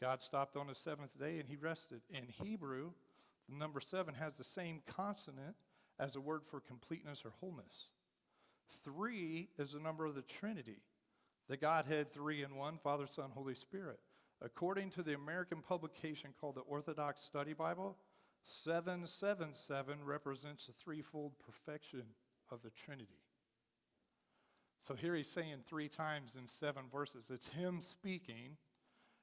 God 0.00 0.22
stopped 0.22 0.56
on 0.56 0.66
the 0.66 0.74
seventh 0.74 1.18
day 1.18 1.38
and 1.38 1.48
he 1.48 1.56
rested. 1.56 2.00
In 2.10 2.24
Hebrew, 2.26 2.90
the 3.48 3.56
number 3.56 3.80
seven 3.80 4.14
has 4.14 4.34
the 4.34 4.44
same 4.44 4.82
consonant 4.86 5.56
as 5.98 6.16
a 6.16 6.20
word 6.20 6.42
for 6.44 6.60
completeness 6.60 7.22
or 7.24 7.32
wholeness. 7.40 7.88
Three 8.84 9.48
is 9.58 9.72
the 9.72 9.80
number 9.80 10.06
of 10.06 10.14
the 10.14 10.22
Trinity, 10.22 10.78
the 11.48 11.56
Godhead 11.56 12.12
three 12.12 12.42
in 12.42 12.56
one, 12.56 12.78
Father, 12.78 13.06
Son, 13.06 13.30
Holy 13.32 13.54
Spirit. 13.54 14.00
According 14.40 14.90
to 14.90 15.02
the 15.02 15.14
American 15.14 15.62
publication 15.62 16.30
called 16.40 16.56
the 16.56 16.62
Orthodox 16.62 17.22
Study 17.22 17.52
Bible, 17.52 17.96
777 18.44 19.98
represents 20.04 20.66
the 20.66 20.72
threefold 20.72 21.32
perfection 21.38 22.02
of 22.50 22.62
the 22.62 22.70
Trinity. 22.70 23.20
So 24.80 24.94
here 24.94 25.14
he's 25.14 25.28
saying 25.28 25.58
three 25.64 25.88
times 25.88 26.34
in 26.36 26.48
seven 26.48 26.84
verses. 26.92 27.30
It's 27.30 27.48
him 27.48 27.80
speaking 27.80 28.56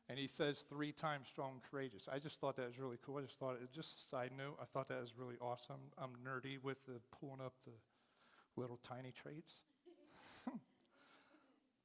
and 0.10 0.17
he 0.17 0.25
says 0.25 0.65
three 0.67 0.91
times 0.91 1.27
strong 1.27 1.62
courageous. 1.69 2.08
I 2.12 2.17
just 2.17 2.41
thought 2.41 2.55
that 2.58 2.67
was 2.67 2.79
really 2.79 2.98
cool. 3.05 3.17
I 3.17 3.22
just 3.22 3.38
thought, 3.38 3.58
it, 3.62 3.72
just 3.72 3.98
a 3.98 4.01
side 4.01 4.31
note, 4.36 4.58
I 4.60 4.65
thought 4.65 4.89
that 4.89 5.00
was 5.00 5.13
really 5.15 5.36
awesome. 5.39 5.81
I'm 5.98 6.10
nerdy 6.25 6.58
with 6.63 6.84
the 6.88 7.00
pulling 7.19 7.41
up 7.41 7.53
the 7.63 7.74
little 8.60 8.80
tiny 8.88 9.12
traits. 9.12 9.56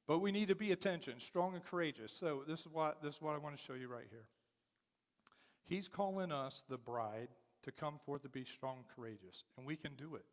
but 0.07 0.19
we 0.19 0.31
need 0.31 0.47
to 0.49 0.55
be 0.55 0.71
attention, 0.71 1.19
strong 1.19 1.55
and 1.55 1.63
courageous. 1.63 2.11
So 2.11 2.43
this 2.47 2.61
is 2.61 2.67
what 2.67 3.01
this 3.01 3.15
is 3.15 3.21
what 3.21 3.35
I 3.35 3.37
want 3.37 3.57
to 3.57 3.61
show 3.61 3.73
you 3.73 3.87
right 3.87 4.07
here. 4.09 4.25
He's 5.67 5.87
calling 5.87 6.31
us, 6.31 6.63
the 6.69 6.77
bride, 6.77 7.29
to 7.63 7.71
come 7.71 7.97
forth 7.97 8.21
to 8.21 8.29
be 8.29 8.43
strong 8.43 8.77
and 8.77 8.85
courageous, 8.95 9.43
and 9.57 9.65
we 9.65 9.75
can 9.75 9.95
do 9.95 10.15
it. 10.15 10.25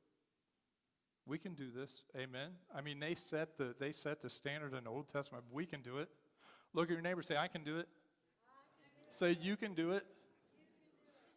We 1.26 1.38
can 1.38 1.54
do 1.54 1.70
this. 1.75 2.02
Amen. 2.16 2.50
I 2.75 2.80
mean, 2.80 2.99
they 2.99 3.14
set 3.14 3.56
the 3.56 3.75
they 3.78 3.92
set 3.92 4.20
the 4.20 4.28
standard 4.28 4.75
in 4.75 4.84
the 4.84 4.90
Old 4.90 5.08
Testament. 5.08 5.44
we 5.52 5.66
can 5.66 5.80
do 5.80 5.99
it. 5.99 6.08
Look 6.75 6.88
at 6.88 6.92
your 6.92 7.02
neighbor 7.02 7.22
say, 7.22 7.37
I 7.37 7.49
can 7.49 7.64
do 7.64 7.78
it. 7.78 7.88
Say, 9.12 9.37
you 9.40 9.56
can 9.56 9.75
do 9.75 9.92
it. 9.92 10.04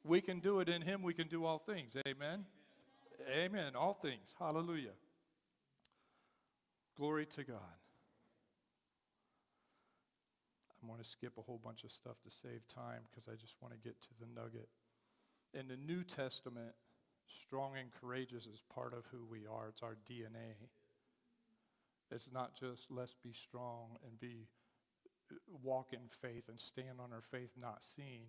We 0.03 0.21
can 0.21 0.39
do 0.39 0.59
it 0.59 0.69
in 0.69 0.81
him. 0.81 1.01
We 1.01 1.13
can 1.13 1.27
do 1.27 1.45
all 1.45 1.59
things. 1.59 1.93
Amen. 2.07 2.45
Amen. 3.29 3.75
All 3.75 3.93
things. 3.93 4.33
Hallelujah. 4.39 4.95
Glory 6.97 7.25
to 7.25 7.43
God. 7.43 7.59
I'm 10.81 10.87
going 10.89 11.01
to 11.01 11.09
skip 11.09 11.33
a 11.37 11.41
whole 11.41 11.59
bunch 11.63 11.83
of 11.83 11.91
stuff 11.91 12.21
to 12.23 12.31
save 12.31 12.61
time 12.67 13.01
because 13.09 13.27
I 13.27 13.35
just 13.35 13.55
want 13.59 13.73
to 13.73 13.79
get 13.79 13.99
to 14.01 14.07
the 14.19 14.27
nugget. 14.39 14.69
In 15.53 15.67
the 15.67 15.77
New 15.77 16.03
Testament, 16.03 16.73
strong 17.41 17.71
and 17.79 17.89
courageous 17.99 18.45
is 18.45 18.61
part 18.73 18.93
of 18.93 19.03
who 19.11 19.25
we 19.29 19.47
are, 19.47 19.69
it's 19.69 19.81
our 19.81 19.97
DNA. 20.09 20.53
It's 22.11 22.29
not 22.31 22.55
just 22.59 22.91
let's 22.91 23.15
be 23.23 23.33
strong 23.33 23.97
and 24.05 24.19
be 24.19 24.47
walk 25.63 25.87
in 25.91 26.07
faith 26.09 26.43
and 26.49 26.59
stand 26.59 26.99
on 26.99 27.11
our 27.11 27.23
faith 27.31 27.49
not 27.59 27.83
seen, 27.83 28.27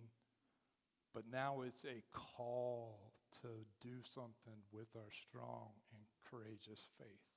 but 1.13 1.23
now 1.31 1.61
it's 1.61 1.85
a 1.85 2.01
call 2.11 3.06
to 3.41 3.47
do 3.81 3.97
something 4.03 4.59
with 4.71 4.87
our 4.95 5.11
strong 5.11 5.69
and 5.93 6.01
courageous 6.29 6.87
faith. 6.97 7.27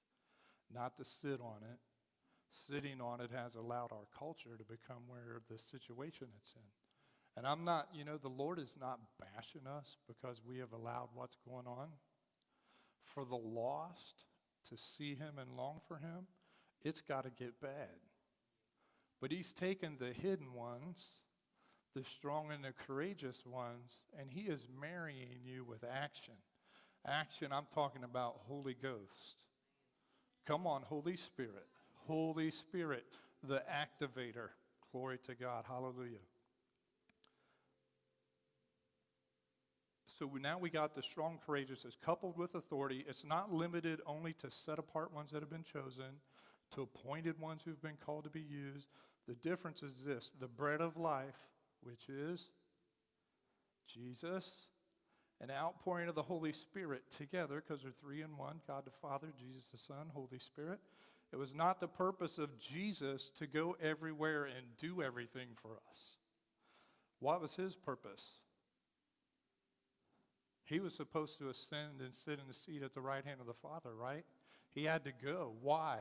Not 0.72 0.96
to 0.96 1.04
sit 1.04 1.40
on 1.40 1.62
it. 1.62 1.78
Sitting 2.50 3.00
on 3.00 3.20
it 3.20 3.30
has 3.34 3.54
allowed 3.54 3.92
our 3.92 4.08
culture 4.16 4.56
to 4.58 4.64
become 4.64 5.02
where 5.06 5.40
the 5.48 5.58
situation 5.58 6.28
it's 6.40 6.54
in. 6.54 6.70
And 7.36 7.46
I'm 7.46 7.64
not, 7.64 7.88
you 7.94 8.04
know, 8.04 8.16
the 8.16 8.28
Lord 8.28 8.58
is 8.58 8.76
not 8.80 8.98
bashing 9.20 9.66
us 9.66 9.96
because 10.08 10.42
we 10.44 10.58
have 10.58 10.72
allowed 10.72 11.08
what's 11.14 11.36
going 11.48 11.66
on. 11.66 11.88
For 13.04 13.24
the 13.24 13.36
lost 13.36 14.24
to 14.68 14.76
see 14.76 15.14
Him 15.14 15.38
and 15.38 15.56
long 15.56 15.80
for 15.86 15.96
Him, 15.96 16.26
it's 16.82 17.00
got 17.00 17.24
to 17.24 17.30
get 17.30 17.60
bad. 17.60 17.98
But 19.20 19.30
He's 19.30 19.52
taken 19.52 19.96
the 19.98 20.12
hidden 20.12 20.52
ones, 20.54 21.04
the 21.94 22.04
strong 22.04 22.52
and 22.52 22.64
the 22.64 22.72
courageous 22.86 23.44
ones, 23.46 24.04
and 24.18 24.30
He 24.30 24.42
is 24.42 24.66
marrying 24.80 25.40
you 25.44 25.64
with 25.64 25.84
action. 25.84 26.34
Action, 27.06 27.48
I'm 27.52 27.66
talking 27.74 28.04
about 28.04 28.40
Holy 28.46 28.76
Ghost. 28.80 29.44
Come 30.46 30.66
on, 30.66 30.82
Holy 30.82 31.16
Spirit. 31.16 31.66
Holy 32.06 32.50
Spirit, 32.50 33.06
the 33.46 33.62
activator. 33.70 34.48
Glory 34.92 35.18
to 35.24 35.34
God. 35.34 35.64
Hallelujah. 35.68 36.18
So 40.18 40.28
now 40.40 40.58
we 40.58 40.70
got 40.70 40.94
the 40.94 41.02
strong, 41.02 41.38
courageous 41.46 41.84
is 41.84 41.96
coupled 42.04 42.36
with 42.36 42.54
authority. 42.54 43.04
It's 43.08 43.24
not 43.24 43.52
limited 43.52 44.00
only 44.06 44.32
to 44.34 44.50
set 44.50 44.78
apart 44.78 45.14
ones 45.14 45.30
that 45.30 45.40
have 45.40 45.50
been 45.50 45.62
chosen, 45.62 46.18
to 46.74 46.82
appointed 46.82 47.40
ones 47.40 47.62
who've 47.64 47.80
been 47.80 47.96
called 48.04 48.24
to 48.24 48.30
be 48.30 48.40
used. 48.40 48.88
The 49.28 49.34
difference 49.34 49.82
is 49.82 49.94
this 50.04 50.32
the 50.40 50.48
bread 50.48 50.80
of 50.80 50.96
life, 50.96 51.38
which 51.82 52.08
is 52.08 52.50
Jesus, 53.86 54.66
an 55.40 55.50
outpouring 55.50 56.08
of 56.08 56.14
the 56.14 56.22
Holy 56.22 56.52
Spirit 56.52 57.02
together, 57.10 57.62
because 57.66 57.82
they're 57.82 57.90
three 57.90 58.22
in 58.22 58.36
one 58.36 58.60
God 58.66 58.84
the 58.84 58.90
Father, 58.90 59.32
Jesus 59.38 59.66
the 59.72 59.78
Son, 59.78 60.06
Holy 60.12 60.38
Spirit. 60.38 60.78
It 61.32 61.36
was 61.36 61.54
not 61.54 61.80
the 61.80 61.88
purpose 61.88 62.38
of 62.38 62.58
Jesus 62.58 63.30
to 63.38 63.46
go 63.46 63.76
everywhere 63.80 64.44
and 64.44 64.66
do 64.78 65.02
everything 65.02 65.48
for 65.54 65.72
us. 65.90 66.16
What 67.20 67.40
was 67.40 67.54
his 67.54 67.76
purpose? 67.76 68.38
He 70.64 70.80
was 70.80 70.94
supposed 70.94 71.38
to 71.38 71.48
ascend 71.48 72.00
and 72.00 72.14
sit 72.14 72.38
in 72.38 72.46
the 72.46 72.54
seat 72.54 72.82
at 72.82 72.94
the 72.94 73.00
right 73.00 73.24
hand 73.24 73.40
of 73.40 73.46
the 73.46 73.54
Father, 73.54 73.94
right? 73.94 74.24
He 74.72 74.84
had 74.84 75.04
to 75.04 75.12
go. 75.12 75.52
Why? 75.60 75.98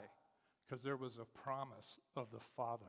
Because 0.67 0.83
there 0.83 0.97
was 0.97 1.17
a 1.17 1.25
promise 1.25 1.97
of 2.15 2.31
the 2.31 2.39
Father. 2.55 2.85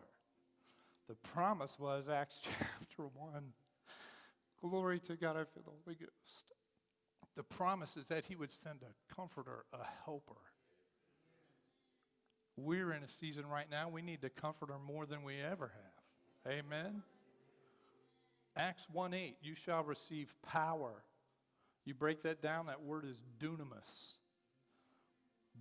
The 1.10 1.16
promise 1.30 1.76
was 1.76 2.08
Acts 2.08 2.38
chapter 2.44 3.02
1. 3.14 3.42
Glory 4.62 5.00
to 5.00 5.16
God, 5.16 5.30
I 5.30 5.42
feel 5.42 5.64
the 5.64 5.72
Holy 5.84 5.96
Ghost. 5.96 6.52
The 7.36 7.42
promise 7.42 7.96
is 7.96 8.06
that 8.06 8.24
He 8.24 8.36
would 8.36 8.52
send 8.52 8.78
a 8.82 9.14
comforter, 9.14 9.64
a 9.72 9.84
helper. 10.04 10.40
We're 12.56 12.92
in 12.92 13.02
a 13.02 13.08
season 13.08 13.44
right 13.46 13.68
now, 13.68 13.88
we 13.88 14.02
need 14.02 14.20
the 14.20 14.30
comforter 14.30 14.74
more 14.86 15.04
than 15.04 15.24
we 15.24 15.40
ever 15.40 15.72
have. 15.74 16.52
Amen. 16.52 17.02
Acts 18.56 18.86
1 18.92 19.12
8, 19.12 19.36
you 19.42 19.56
shall 19.56 19.82
receive 19.82 20.32
power 20.46 21.02
you 21.84 21.94
break 21.94 22.22
that 22.22 22.42
down, 22.42 22.66
that 22.66 22.82
word 22.82 23.04
is 23.04 23.16
dunamis. 23.40 24.18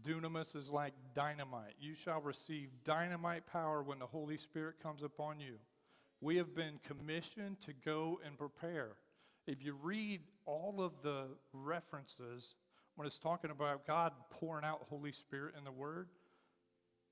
Dunamis 0.04 0.56
is 0.56 0.70
like 0.70 0.94
dynamite. 1.14 1.76
You 1.80 1.96
shall 1.96 2.22
receive 2.22 2.70
dynamite 2.84 3.46
power 3.48 3.82
when 3.82 4.00
the 4.00 4.06
Holy 4.06 4.38
Spirit 4.38 4.76
comes 4.82 5.04
upon 5.04 5.40
you. 5.40 5.56
We 6.22 6.38
have 6.38 6.56
been 6.56 6.80
commissioned 6.84 7.62
to 7.62 7.74
go 7.74 8.20
and 8.26 8.38
prepare. 8.38 8.98
If 9.48 9.64
you 9.64 9.78
read 9.82 10.22
all 10.46 10.82
of 10.82 10.94
the 11.02 11.28
references 11.54 12.56
when 12.96 13.08
it's 13.08 13.18
talking 13.18 13.52
about 13.52 13.88
God 13.88 14.14
pouring 14.30 14.66
out 14.66 14.86
Holy 14.90 15.12
Spirit 15.12 15.56
in 15.58 15.64
the 15.64 15.72
Word, 15.72 16.10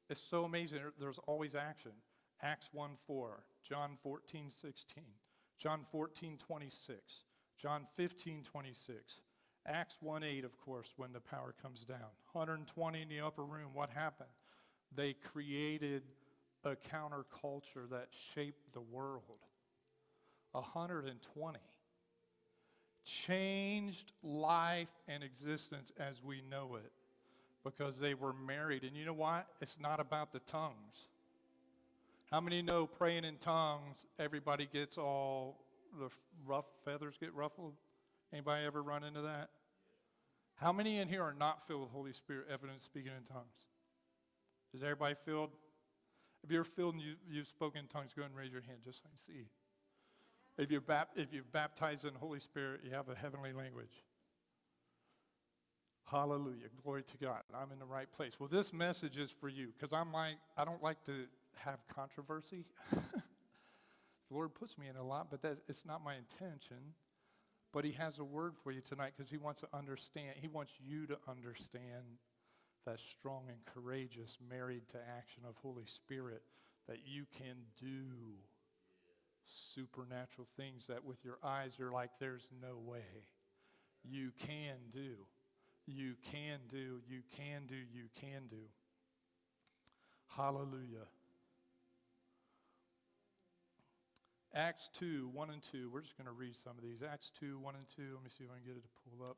it's 0.09 0.21
so 0.21 0.43
amazing. 0.43 0.79
There's 0.99 1.19
always 1.27 1.55
action. 1.55 1.91
Acts 2.41 2.69
1 2.71 2.91
4, 3.07 3.43
John 3.67 3.97
14 4.03 4.49
16, 4.49 5.03
John 5.57 5.85
14 5.91 6.37
26. 6.37 7.23
John 7.57 7.87
15, 7.95 8.43
26. 8.43 9.21
Acts 9.67 9.97
1 10.01 10.23
8, 10.23 10.45
of 10.45 10.57
course, 10.59 10.93
when 10.97 11.11
the 11.11 11.19
power 11.19 11.53
comes 11.61 11.83
down. 11.83 12.09
120 12.31 13.01
in 13.01 13.09
the 13.09 13.19
upper 13.19 13.43
room, 13.43 13.69
what 13.73 13.89
happened? 13.89 14.29
They 14.95 15.13
created 15.13 16.03
a 16.63 16.75
counterculture 16.75 17.89
that 17.91 18.07
shaped 18.33 18.73
the 18.73 18.81
world. 18.81 19.21
120 20.53 21.59
changed 23.03 24.11
life 24.21 24.89
and 25.07 25.23
existence 25.23 25.91
as 25.97 26.21
we 26.23 26.41
know 26.49 26.75
it 26.75 26.91
because 27.63 27.99
they 27.99 28.13
were 28.13 28.33
married. 28.33 28.83
And 28.83 28.95
you 28.95 29.05
know 29.05 29.13
what? 29.13 29.47
It's 29.61 29.79
not 29.79 29.99
about 29.99 30.33
the 30.33 30.39
tongues. 30.39 31.07
How 32.31 32.41
many 32.41 32.61
know 32.61 32.85
praying 32.85 33.23
in 33.23 33.37
tongues, 33.37 34.05
everybody 34.19 34.67
gets 34.71 34.97
all 34.97 35.63
the 35.97 36.09
rough 36.45 36.65
feathers 36.83 37.15
get 37.19 37.33
ruffled? 37.33 37.73
Anybody 38.33 38.65
ever 38.65 38.83
run 38.83 39.03
into 39.03 39.21
that? 39.21 39.49
How 40.57 40.71
many 40.71 40.99
in 40.99 41.07
here 41.07 41.23
are 41.23 41.35
not 41.37 41.67
filled 41.67 41.81
with 41.81 41.91
Holy 41.91 42.13
Spirit 42.13 42.47
evidence 42.51 42.83
speaking 42.83 43.11
in 43.15 43.23
tongues? 43.23 43.67
Is 44.73 44.83
everybody 44.83 45.15
filled? 45.25 45.51
If 46.43 46.51
you're 46.51 46.63
filled 46.63 46.95
and 46.95 47.03
you, 47.03 47.13
you've 47.29 47.47
spoken 47.47 47.81
in 47.81 47.87
tongues, 47.87 48.11
go 48.15 48.21
ahead 48.21 48.31
and 48.31 48.39
raise 48.39 48.51
your 48.51 48.61
hand 48.61 48.79
just 48.83 48.99
so 48.99 49.03
I 49.05 49.09
can 49.09 49.17
see. 49.17 49.47
If 50.57 50.71
you're, 50.71 50.81
bap- 50.81 51.11
if 51.15 51.31
you're 51.31 51.43
baptized 51.51 52.05
in 52.05 52.13
the 52.13 52.19
Holy 52.19 52.39
Spirit, 52.39 52.81
you 52.83 52.91
have 52.91 53.09
a 53.09 53.15
heavenly 53.15 53.53
language. 53.53 54.03
Hallelujah. 56.05 56.67
Glory 56.83 57.03
to 57.03 57.17
God. 57.17 57.41
I'm 57.53 57.71
in 57.71 57.79
the 57.79 57.85
right 57.85 58.11
place. 58.11 58.39
Well, 58.39 58.49
this 58.49 58.73
message 58.73 59.17
is 59.17 59.29
for 59.29 59.49
you 59.49 59.67
because 59.77 59.93
I'm 59.93 60.11
like, 60.11 60.35
I 60.57 60.65
don't 60.65 60.81
like 60.81 61.03
to 61.05 61.25
have 61.57 61.79
controversy. 61.87 62.65
The 64.29 64.35
Lord 64.35 64.53
puts 64.53 64.77
me 64.77 64.87
in 64.87 64.97
a 64.97 65.03
lot, 65.03 65.27
but 65.31 65.41
that, 65.41 65.57
it's 65.67 65.85
not 65.85 66.03
my 66.03 66.15
intention. 66.15 66.77
But 67.77 67.85
He 67.85 67.91
has 67.91 68.17
a 68.17 68.23
word 68.23 68.55
for 68.63 68.71
you 68.71 68.81
tonight 68.81 69.13
because 69.15 69.29
He 69.29 69.37
wants 69.37 69.61
to 69.61 69.67
understand, 69.71 70.29
He 70.41 70.47
wants 70.47 70.71
you 70.83 71.05
to 71.05 71.17
understand 71.29 72.17
that 72.87 72.99
strong 72.99 73.43
and 73.49 73.59
courageous, 73.71 74.39
married 74.49 74.87
to 74.87 74.97
action 75.15 75.43
of 75.47 75.53
Holy 75.61 75.85
Spirit, 75.85 76.41
that 76.87 77.01
you 77.05 77.25
can 77.37 77.55
do 77.79 78.07
supernatural 79.45 80.47
things 80.57 80.87
that 80.87 81.05
with 81.05 81.23
your 81.23 81.37
eyes 81.43 81.75
you're 81.77 81.91
like, 81.91 82.09
there's 82.19 82.49
no 82.59 82.79
way. 82.83 83.27
You 84.03 84.31
can 84.39 84.77
do. 84.91 85.11
You 85.85 86.15
can 86.31 86.57
do. 86.71 87.01
You 87.07 87.21
can 87.35 87.67
do. 87.67 87.75
You 87.75 88.05
can 88.19 88.47
do. 88.49 88.65
Hallelujah. 90.35 91.05
Acts 94.57 94.89
2, 94.95 95.29
1 95.33 95.49
and 95.51 95.61
2. 95.61 95.91
We're 95.93 96.01
just 96.01 96.17
going 96.17 96.25
to 96.25 96.31
read 96.31 96.55
some 96.55 96.73
of 96.75 96.83
these. 96.83 97.03
Acts 97.03 97.31
2, 97.39 97.59
1 97.59 97.75
and 97.75 97.87
2. 97.87 98.01
Let 98.15 98.23
me 98.23 98.29
see 98.29 98.43
if 98.43 98.49
I 98.49 98.55
can 98.55 98.65
get 98.65 98.75
it 98.75 98.81
to 98.81 98.89
pull 99.07 99.23
up. 99.23 99.37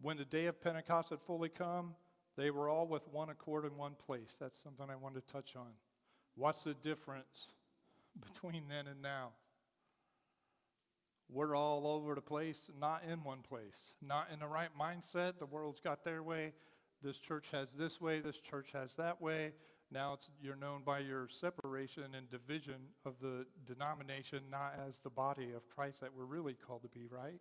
When 0.00 0.16
the 0.16 0.24
day 0.24 0.46
of 0.46 0.58
Pentecost 0.58 1.10
had 1.10 1.20
fully 1.20 1.50
come, 1.50 1.94
they 2.38 2.50
were 2.50 2.70
all 2.70 2.86
with 2.86 3.06
one 3.08 3.28
accord 3.28 3.66
in 3.66 3.76
one 3.76 3.92
place. 4.06 4.38
That's 4.40 4.58
something 4.58 4.86
I 4.88 4.96
wanted 4.96 5.26
to 5.26 5.32
touch 5.32 5.54
on. 5.54 5.68
What's 6.34 6.64
the 6.64 6.72
difference 6.72 7.48
between 8.32 8.62
then 8.70 8.86
and 8.86 9.02
now? 9.02 9.32
We're 11.28 11.54
all 11.54 11.86
over 11.86 12.14
the 12.14 12.22
place, 12.22 12.70
not 12.80 13.02
in 13.06 13.22
one 13.22 13.40
place, 13.46 13.88
not 14.00 14.28
in 14.32 14.38
the 14.40 14.46
right 14.46 14.70
mindset. 14.80 15.38
The 15.38 15.46
world's 15.46 15.80
got 15.80 16.04
their 16.04 16.22
way. 16.22 16.54
This 17.02 17.18
church 17.18 17.48
has 17.52 17.68
this 17.74 18.00
way, 18.00 18.20
this 18.20 18.38
church 18.38 18.68
has 18.72 18.94
that 18.94 19.20
way. 19.20 19.52
Now 19.92 20.14
it's, 20.14 20.30
you're 20.40 20.56
known 20.56 20.82
by 20.84 21.00
your 21.00 21.28
separation 21.28 22.14
and 22.16 22.30
division 22.30 22.76
of 23.04 23.14
the 23.20 23.44
denomination, 23.66 24.40
not 24.50 24.74
as 24.88 25.00
the 25.00 25.10
body 25.10 25.52
of 25.54 25.68
Christ 25.68 26.00
that 26.00 26.10
we're 26.16 26.24
really 26.24 26.54
called 26.54 26.82
to 26.82 26.88
be, 26.88 27.06
right? 27.10 27.40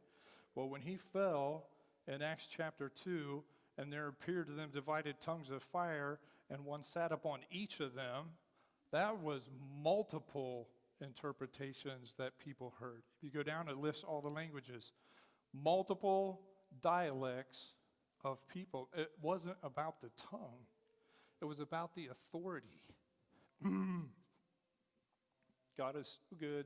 Well, 0.55 0.67
when 0.67 0.81
he 0.81 0.97
fell 0.97 1.67
in 2.07 2.21
Acts 2.21 2.47
chapter 2.53 2.89
2, 2.89 3.41
and 3.77 3.91
there 3.91 4.09
appeared 4.09 4.47
to 4.47 4.53
them 4.53 4.69
divided 4.73 5.15
tongues 5.21 5.49
of 5.49 5.63
fire, 5.63 6.19
and 6.49 6.65
one 6.65 6.83
sat 6.83 7.13
upon 7.13 7.39
each 7.49 7.79
of 7.79 7.95
them, 7.95 8.25
that 8.91 9.17
was 9.21 9.49
multiple 9.81 10.67
interpretations 10.99 12.15
that 12.17 12.37
people 12.37 12.73
heard. 12.79 13.03
If 13.17 13.23
you 13.23 13.29
go 13.31 13.43
down, 13.43 13.69
it 13.69 13.77
lists 13.77 14.03
all 14.03 14.21
the 14.21 14.29
languages. 14.29 14.91
Multiple 15.53 16.41
dialects 16.81 17.73
of 18.25 18.45
people. 18.49 18.89
It 18.95 19.11
wasn't 19.21 19.55
about 19.63 20.01
the 20.01 20.11
tongue, 20.29 20.65
it 21.41 21.45
was 21.45 21.59
about 21.59 21.95
the 21.95 22.07
authority. 22.07 22.81
God 25.77 25.95
is 25.95 26.19
good. 26.39 26.65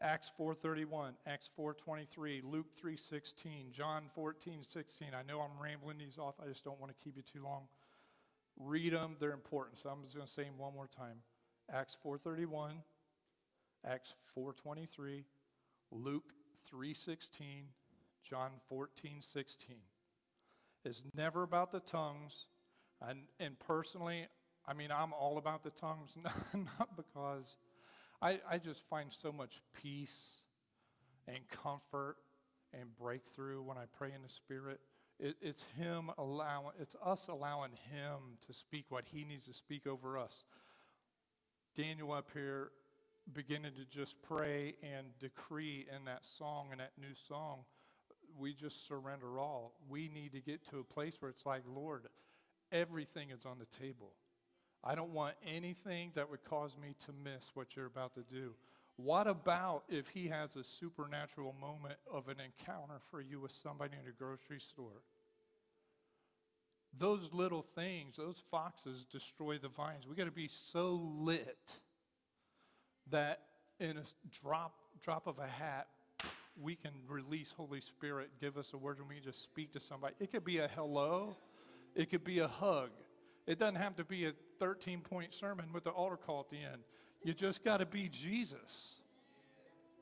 Acts 0.00 0.30
4:31, 0.38 1.14
Acts 1.26 1.50
4:23, 1.58 2.42
Luke 2.44 2.66
3:16, 2.80 3.72
John 3.72 4.10
14:16. 4.16 5.14
I 5.14 5.22
know 5.22 5.40
I'm 5.40 5.60
rambling 5.60 5.98
these 5.98 6.18
off. 6.18 6.34
I 6.40 6.46
just 6.46 6.64
don't 6.64 6.80
want 6.80 6.96
to 6.96 7.04
keep 7.04 7.16
you 7.16 7.22
too 7.22 7.42
long. 7.42 7.68
Read 8.56 8.92
them; 8.92 9.16
they're 9.18 9.32
important. 9.32 9.78
So 9.78 9.90
I'm 9.90 10.02
just 10.02 10.14
going 10.14 10.26
to 10.26 10.32
say 10.32 10.44
them 10.44 10.58
one 10.58 10.74
more 10.74 10.86
time. 10.86 11.22
Acts 11.70 11.96
4:31, 12.04 12.74
Acts 13.84 14.14
4:23, 14.36 15.24
Luke 15.90 16.32
3:16, 16.72 17.64
John 18.22 18.52
14:16. 18.70 19.80
It's 20.84 21.02
never 21.14 21.42
about 21.42 21.72
the 21.72 21.80
tongues, 21.80 22.46
and 23.06 23.20
and 23.38 23.58
personally, 23.58 24.26
I 24.66 24.74
mean, 24.74 24.90
I'm 24.90 25.12
all 25.12 25.38
about 25.38 25.62
the 25.64 25.70
tongues, 25.70 26.16
not 26.54 26.96
because 26.96 27.56
I, 28.20 28.40
I 28.50 28.58
just 28.58 28.82
find 28.88 29.12
so 29.12 29.32
much 29.32 29.62
peace 29.80 30.42
and 31.26 31.38
comfort 31.48 32.16
and 32.72 32.94
breakthrough 32.96 33.62
when 33.62 33.78
I 33.78 33.84
pray 33.96 34.12
in 34.14 34.22
the 34.22 34.28
Spirit. 34.28 34.80
It, 35.20 35.36
it's 35.40 35.64
Him 35.76 36.10
allowing, 36.18 36.72
it's 36.80 36.96
us 37.04 37.28
allowing 37.28 37.72
Him 37.90 38.38
to 38.46 38.52
speak 38.52 38.86
what 38.88 39.04
He 39.10 39.24
needs 39.24 39.46
to 39.46 39.54
speak 39.54 39.86
over 39.86 40.18
us. 40.18 40.44
Daniel 41.76 42.12
up 42.12 42.28
here 42.34 42.70
beginning 43.32 43.72
to 43.72 43.84
just 43.84 44.20
pray 44.22 44.74
and 44.82 45.06
decree 45.20 45.86
in 45.94 46.04
that 46.06 46.24
song 46.24 46.68
and 46.70 46.80
that 46.80 46.92
new 47.00 47.14
song. 47.14 47.60
We 48.38 48.54
just 48.54 48.86
surrender 48.86 49.38
all. 49.38 49.74
We 49.88 50.08
need 50.08 50.32
to 50.32 50.40
get 50.40 50.68
to 50.70 50.78
a 50.78 50.84
place 50.84 51.16
where 51.20 51.30
it's 51.30 51.46
like, 51.46 51.62
Lord, 51.66 52.06
everything 52.72 53.30
is 53.30 53.44
on 53.44 53.58
the 53.58 53.78
table. 53.78 54.12
I 54.84 54.94
don't 54.94 55.12
want 55.12 55.34
anything 55.46 56.12
that 56.14 56.30
would 56.30 56.44
cause 56.44 56.76
me 56.80 56.94
to 57.06 57.12
miss 57.12 57.50
what 57.54 57.74
you're 57.74 57.86
about 57.86 58.14
to 58.14 58.22
do. 58.22 58.54
What 58.96 59.26
about 59.26 59.84
if 59.88 60.08
he 60.08 60.28
has 60.28 60.56
a 60.56 60.64
supernatural 60.64 61.54
moment 61.60 61.96
of 62.12 62.28
an 62.28 62.36
encounter 62.40 63.00
for 63.10 63.20
you 63.20 63.40
with 63.40 63.52
somebody 63.52 63.94
in 64.00 64.08
a 64.08 64.12
grocery 64.12 64.60
store? 64.60 65.02
Those 66.96 67.32
little 67.32 67.62
things, 67.62 68.16
those 68.16 68.42
foxes 68.50 69.04
destroy 69.04 69.58
the 69.58 69.68
vines. 69.68 70.06
We 70.08 70.16
got 70.16 70.24
to 70.24 70.30
be 70.30 70.48
so 70.48 71.00
lit 71.18 71.76
that 73.10 73.40
in 73.78 73.98
a 73.98 74.02
drop 74.42 74.74
drop 75.00 75.26
of 75.26 75.38
a 75.38 75.46
hat, 75.46 75.86
we 76.60 76.74
can 76.74 76.90
release 77.08 77.52
Holy 77.56 77.80
Spirit, 77.80 78.30
give 78.40 78.56
us 78.56 78.72
a 78.72 78.76
word, 78.76 78.98
and 78.98 79.08
we 79.08 79.20
just 79.20 79.42
speak 79.42 79.72
to 79.72 79.80
somebody. 79.80 80.14
It 80.18 80.32
could 80.32 80.44
be 80.44 80.58
a 80.58 80.68
hello, 80.74 81.36
it 81.98 82.10
could 82.10 82.22
be 82.22 82.38
a 82.38 82.48
hug. 82.48 82.90
It 83.46 83.58
doesn't 83.58 83.74
have 83.74 83.96
to 83.96 84.04
be 84.04 84.26
a 84.26 84.32
13 84.60 85.00
point 85.00 85.34
sermon 85.34 85.72
with 85.72 85.84
the 85.84 85.90
altar 85.90 86.16
call 86.16 86.40
at 86.40 86.48
the 86.48 86.56
end. 86.56 86.82
You 87.22 87.34
just 87.34 87.64
got 87.64 87.78
to 87.78 87.86
be 87.86 88.08
Jesus. 88.08 89.00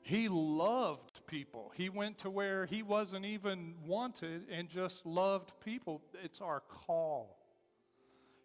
He 0.03 0.29
loved 0.29 1.25
people. 1.25 1.73
He 1.75 1.89
went 1.89 2.19
to 2.19 2.29
where 2.29 2.67
he 2.67 2.83
wasn't 2.83 3.25
even 3.25 3.73
wanted 3.85 4.43
and 4.49 4.69
just 4.69 5.05
loved 5.05 5.51
people. 5.65 6.01
It's 6.23 6.39
our 6.39 6.61
call. 6.61 7.35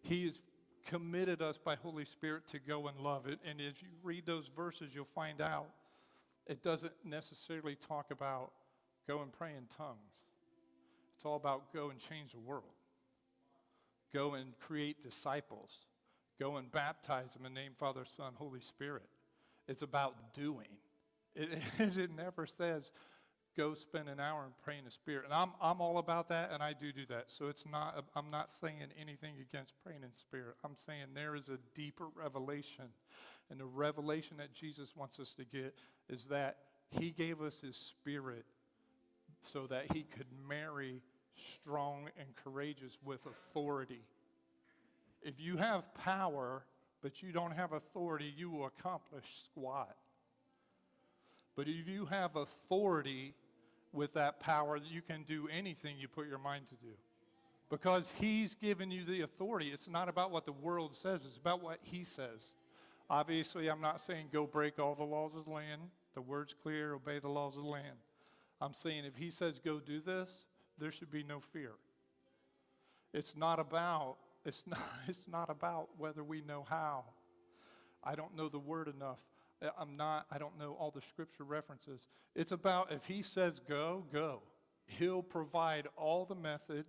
He 0.00 0.24
has 0.24 0.40
committed 0.86 1.42
us 1.42 1.58
by 1.58 1.76
Holy 1.76 2.06
Spirit 2.06 2.48
to 2.48 2.58
go 2.58 2.88
and 2.88 2.98
love 2.98 3.26
it. 3.26 3.38
And 3.48 3.60
as 3.60 3.82
you 3.82 3.88
read 4.02 4.24
those 4.24 4.48
verses, 4.48 4.94
you'll 4.94 5.04
find 5.04 5.40
out 5.42 5.68
it 6.46 6.62
doesn't 6.62 6.94
necessarily 7.04 7.76
talk 7.76 8.10
about 8.10 8.50
go 9.06 9.20
and 9.20 9.30
pray 9.30 9.50
in 9.50 9.66
tongues. 9.76 10.24
It's 11.14 11.26
all 11.26 11.36
about 11.36 11.72
go 11.72 11.90
and 11.90 12.00
change 12.00 12.32
the 12.32 12.40
world. 12.40 12.64
Go 14.14 14.34
and 14.34 14.58
create 14.58 15.00
disciples. 15.00 15.70
Go 16.38 16.56
and 16.56 16.70
baptize 16.70 17.34
them 17.34 17.46
in 17.46 17.54
the 17.54 17.60
name 17.60 17.72
Father, 17.78 18.04
Son, 18.04 18.32
Holy 18.36 18.60
Spirit. 18.60 19.08
It's 19.68 19.82
about 19.82 20.34
doing. 20.34 20.68
It, 21.34 21.96
it 21.96 22.10
never 22.14 22.46
says, 22.46 22.92
go 23.56 23.74
spend 23.74 24.08
an 24.08 24.20
hour 24.20 24.44
and 24.44 24.52
pray 24.62 24.78
in 24.78 24.84
the 24.84 24.90
Spirit. 24.90 25.24
And 25.24 25.32
I'm, 25.32 25.50
I'm 25.60 25.80
all 25.80 25.98
about 25.98 26.28
that, 26.28 26.50
and 26.52 26.62
I 26.62 26.72
do 26.72 26.92
do 26.92 27.06
that. 27.06 27.30
So 27.30 27.48
it's 27.48 27.64
not, 27.70 28.04
I'm 28.14 28.30
not 28.30 28.50
saying 28.50 28.76
anything 29.00 29.34
against 29.40 29.74
praying 29.82 30.02
in 30.02 30.12
Spirit. 30.14 30.56
I'm 30.64 30.76
saying 30.76 31.06
there 31.14 31.34
is 31.34 31.48
a 31.48 31.58
deeper 31.74 32.06
revelation. 32.14 32.86
And 33.50 33.60
the 33.60 33.66
revelation 33.66 34.36
that 34.38 34.52
Jesus 34.52 34.96
wants 34.96 35.20
us 35.20 35.34
to 35.34 35.44
get 35.44 35.74
is 36.08 36.24
that 36.24 36.58
He 36.90 37.10
gave 37.10 37.40
us 37.42 37.60
His 37.60 37.76
Spirit 37.76 38.44
so 39.40 39.66
that 39.66 39.92
He 39.92 40.02
could 40.02 40.26
marry 40.48 41.02
strong 41.36 42.08
and 42.18 42.28
courageous 42.44 42.98
with 43.04 43.24
authority. 43.26 44.02
If 45.22 45.34
you 45.38 45.56
have 45.56 45.94
power, 45.94 46.64
but 47.02 47.22
you 47.22 47.32
don't 47.32 47.52
have 47.52 47.72
authority, 47.72 48.32
you 48.36 48.50
will 48.50 48.66
accomplish 48.66 49.24
squat. 49.44 49.96
But 51.56 51.68
if 51.68 51.86
you 51.86 52.06
have 52.06 52.36
authority 52.36 53.34
with 53.92 54.14
that 54.14 54.40
power, 54.40 54.78
you 54.78 55.02
can 55.02 55.22
do 55.24 55.48
anything 55.48 55.96
you 55.98 56.08
put 56.08 56.26
your 56.26 56.38
mind 56.38 56.66
to 56.68 56.74
do. 56.76 56.92
Because 57.68 58.10
he's 58.18 58.54
given 58.54 58.90
you 58.90 59.04
the 59.04 59.22
authority. 59.22 59.70
It's 59.70 59.88
not 59.88 60.08
about 60.08 60.30
what 60.30 60.44
the 60.44 60.52
world 60.52 60.94
says, 60.94 61.20
it's 61.24 61.38
about 61.38 61.62
what 61.62 61.78
he 61.82 62.04
says. 62.04 62.52
Obviously, 63.10 63.68
I'm 63.68 63.80
not 63.80 64.00
saying 64.00 64.28
go 64.32 64.46
break 64.46 64.78
all 64.78 64.94
the 64.94 65.04
laws 65.04 65.32
of 65.36 65.44
the 65.44 65.50
land. 65.50 65.82
The 66.14 66.20
word's 66.20 66.54
clear, 66.54 66.94
obey 66.94 67.18
the 67.18 67.28
laws 67.28 67.56
of 67.56 67.64
the 67.64 67.68
land. 67.68 67.96
I'm 68.60 68.74
saying 68.74 69.04
if 69.04 69.16
he 69.16 69.30
says 69.30 69.58
go 69.58 69.80
do 69.80 70.00
this, 70.00 70.44
there 70.78 70.92
should 70.92 71.10
be 71.10 71.22
no 71.22 71.40
fear. 71.40 71.72
It's 73.12 73.36
not 73.36 73.58
about 73.58 74.16
it's 74.44 74.64
not 74.66 74.80
it's 75.06 75.26
not 75.30 75.50
about 75.50 75.88
whether 75.98 76.24
we 76.24 76.40
know 76.42 76.64
how. 76.68 77.04
I 78.04 78.14
don't 78.14 78.36
know 78.36 78.48
the 78.48 78.58
word 78.58 78.88
enough. 78.88 79.20
I'm 79.78 79.96
not 79.96 80.26
I 80.30 80.38
don't 80.38 80.58
know 80.58 80.76
all 80.78 80.90
the 80.90 81.00
scripture 81.00 81.44
references. 81.44 82.08
It's 82.34 82.52
about 82.52 82.92
if 82.92 83.04
he 83.06 83.22
says 83.22 83.60
go, 83.60 84.04
go. 84.12 84.42
He'll 84.86 85.22
provide 85.22 85.86
all 85.96 86.24
the 86.24 86.34
method. 86.34 86.84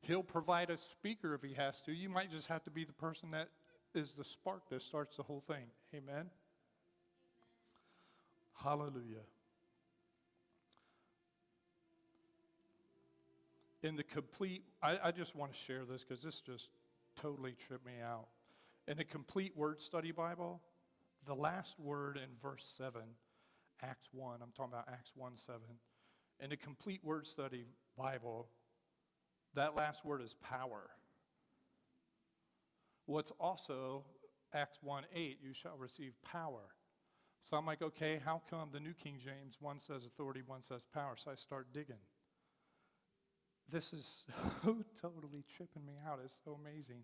He'll 0.00 0.22
provide 0.22 0.70
a 0.70 0.76
speaker 0.76 1.34
if 1.34 1.42
he 1.42 1.54
has 1.54 1.82
to. 1.82 1.92
You 1.92 2.08
might 2.08 2.30
just 2.30 2.46
have 2.48 2.62
to 2.64 2.70
be 2.70 2.84
the 2.84 2.92
person 2.92 3.30
that 3.32 3.48
is 3.94 4.14
the 4.14 4.24
spark 4.24 4.68
that 4.70 4.82
starts 4.82 5.16
the 5.16 5.22
whole 5.22 5.42
thing. 5.46 5.66
Amen. 5.94 6.26
Hallelujah. 8.62 9.24
In 13.84 13.96
the 13.96 14.02
complete, 14.02 14.64
I, 14.82 14.98
I 15.04 15.10
just 15.10 15.36
want 15.36 15.52
to 15.52 15.58
share 15.58 15.84
this 15.84 16.02
because 16.02 16.22
this 16.22 16.40
just 16.40 16.70
totally 17.20 17.52
tripped 17.52 17.86
me 17.86 17.92
out. 18.02 18.26
In 18.88 18.96
the 18.96 19.04
complete 19.04 19.52
word 19.56 19.80
study 19.80 20.10
Bible, 20.10 20.62
the 21.26 21.34
last 21.34 21.78
word 21.78 22.16
in 22.16 22.30
verse 22.42 22.64
7, 22.76 23.02
Acts 23.82 24.08
1, 24.12 24.38
I'm 24.42 24.50
talking 24.56 24.72
about 24.72 24.88
Acts 24.90 25.12
1 25.14 25.36
7. 25.36 25.60
In 26.40 26.50
the 26.50 26.56
complete 26.56 27.00
word 27.04 27.26
study 27.26 27.66
Bible, 27.96 28.48
that 29.54 29.76
last 29.76 30.04
word 30.04 30.22
is 30.22 30.34
power. 30.42 30.88
What's 33.04 33.32
also 33.38 34.04
Acts 34.54 34.78
1 34.82 35.04
8, 35.14 35.38
you 35.42 35.52
shall 35.52 35.76
receive 35.76 36.14
power. 36.24 36.74
So 37.40 37.58
I'm 37.58 37.66
like, 37.66 37.82
okay, 37.82 38.18
how 38.24 38.40
come 38.48 38.70
the 38.72 38.80
New 38.80 38.94
King 38.94 39.18
James, 39.22 39.56
one 39.60 39.78
says 39.78 40.06
authority, 40.06 40.40
one 40.46 40.62
says 40.62 40.82
power? 40.94 41.16
So 41.16 41.30
I 41.30 41.34
start 41.34 41.66
digging. 41.74 42.00
This 43.70 43.92
is 43.92 44.24
so 44.64 44.76
totally 45.00 45.44
tripping 45.56 45.84
me 45.86 45.94
out. 46.06 46.20
It's 46.24 46.36
so 46.44 46.58
amazing. 46.60 47.02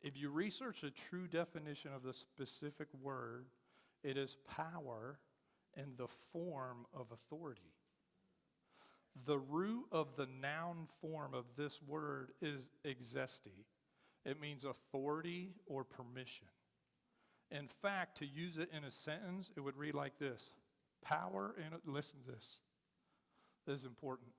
If 0.00 0.16
you 0.16 0.30
research 0.30 0.84
a 0.84 0.90
true 0.90 1.26
definition 1.26 1.92
of 1.92 2.02
the 2.02 2.12
specific 2.12 2.88
word, 3.02 3.46
it 4.04 4.16
is 4.16 4.36
power 4.48 5.18
in 5.76 5.94
the 5.96 6.08
form 6.32 6.86
of 6.94 7.06
authority. 7.12 7.72
The 9.26 9.38
root 9.38 9.86
of 9.90 10.14
the 10.16 10.28
noun 10.40 10.86
form 11.00 11.34
of 11.34 11.44
this 11.56 11.80
word 11.82 12.30
is 12.40 12.70
exesti. 12.84 13.64
It 14.24 14.40
means 14.40 14.64
authority 14.64 15.54
or 15.66 15.84
permission. 15.84 16.46
In 17.50 17.66
fact, 17.66 18.18
to 18.18 18.26
use 18.26 18.58
it 18.58 18.68
in 18.76 18.84
a 18.84 18.90
sentence, 18.90 19.50
it 19.56 19.60
would 19.60 19.76
read 19.76 19.94
like 19.94 20.18
this 20.18 20.50
Power 21.02 21.54
and 21.64 21.74
listen 21.86 22.18
to 22.26 22.32
this. 22.32 22.58
This 23.66 23.80
is 23.80 23.84
important. 23.84 24.30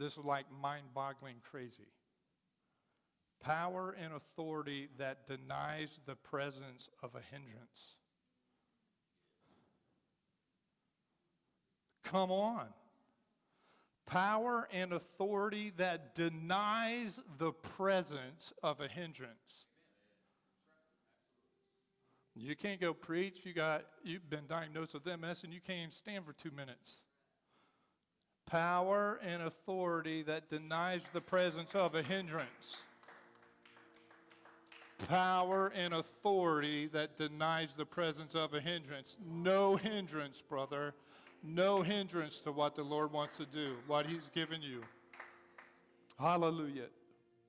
This 0.00 0.16
was 0.16 0.24
like 0.24 0.46
mind 0.62 0.86
boggling 0.94 1.36
crazy. 1.50 1.86
Power 3.38 3.94
and 4.02 4.14
authority 4.14 4.88
that 4.96 5.26
denies 5.26 6.00
the 6.06 6.14
presence 6.14 6.88
of 7.02 7.14
a 7.14 7.20
hindrance. 7.30 7.96
Come 12.02 12.32
on. 12.32 12.68
Power 14.06 14.66
and 14.72 14.94
authority 14.94 15.72
that 15.76 16.14
denies 16.14 17.20
the 17.38 17.52
presence 17.52 18.54
of 18.62 18.80
a 18.80 18.88
hindrance. 18.88 19.66
You 22.34 22.56
can't 22.56 22.80
go 22.80 22.94
preach. 22.94 23.44
You 23.44 23.52
got 23.52 23.84
you've 24.02 24.30
been 24.30 24.46
diagnosed 24.48 24.94
with 24.94 25.04
MS 25.04 25.44
and 25.44 25.52
you 25.52 25.60
can't 25.60 25.78
even 25.78 25.90
stand 25.90 26.24
for 26.24 26.32
two 26.32 26.50
minutes 26.50 26.96
Power 28.50 29.20
and 29.24 29.42
authority 29.44 30.22
that 30.22 30.48
denies 30.48 31.02
the 31.12 31.20
presence 31.20 31.76
of 31.76 31.94
a 31.94 32.02
hindrance. 32.02 32.78
Power 35.06 35.72
and 35.74 35.94
authority 35.94 36.88
that 36.88 37.16
denies 37.16 37.74
the 37.76 37.86
presence 37.86 38.34
of 38.34 38.52
a 38.52 38.60
hindrance. 38.60 39.18
No 39.24 39.76
hindrance, 39.76 40.42
brother. 40.42 40.94
No 41.44 41.80
hindrance 41.82 42.40
to 42.40 42.50
what 42.50 42.74
the 42.74 42.82
Lord 42.82 43.12
wants 43.12 43.36
to 43.36 43.46
do, 43.46 43.76
what 43.86 44.04
He's 44.04 44.28
given 44.34 44.60
you. 44.60 44.82
Hallelujah. 46.18 46.88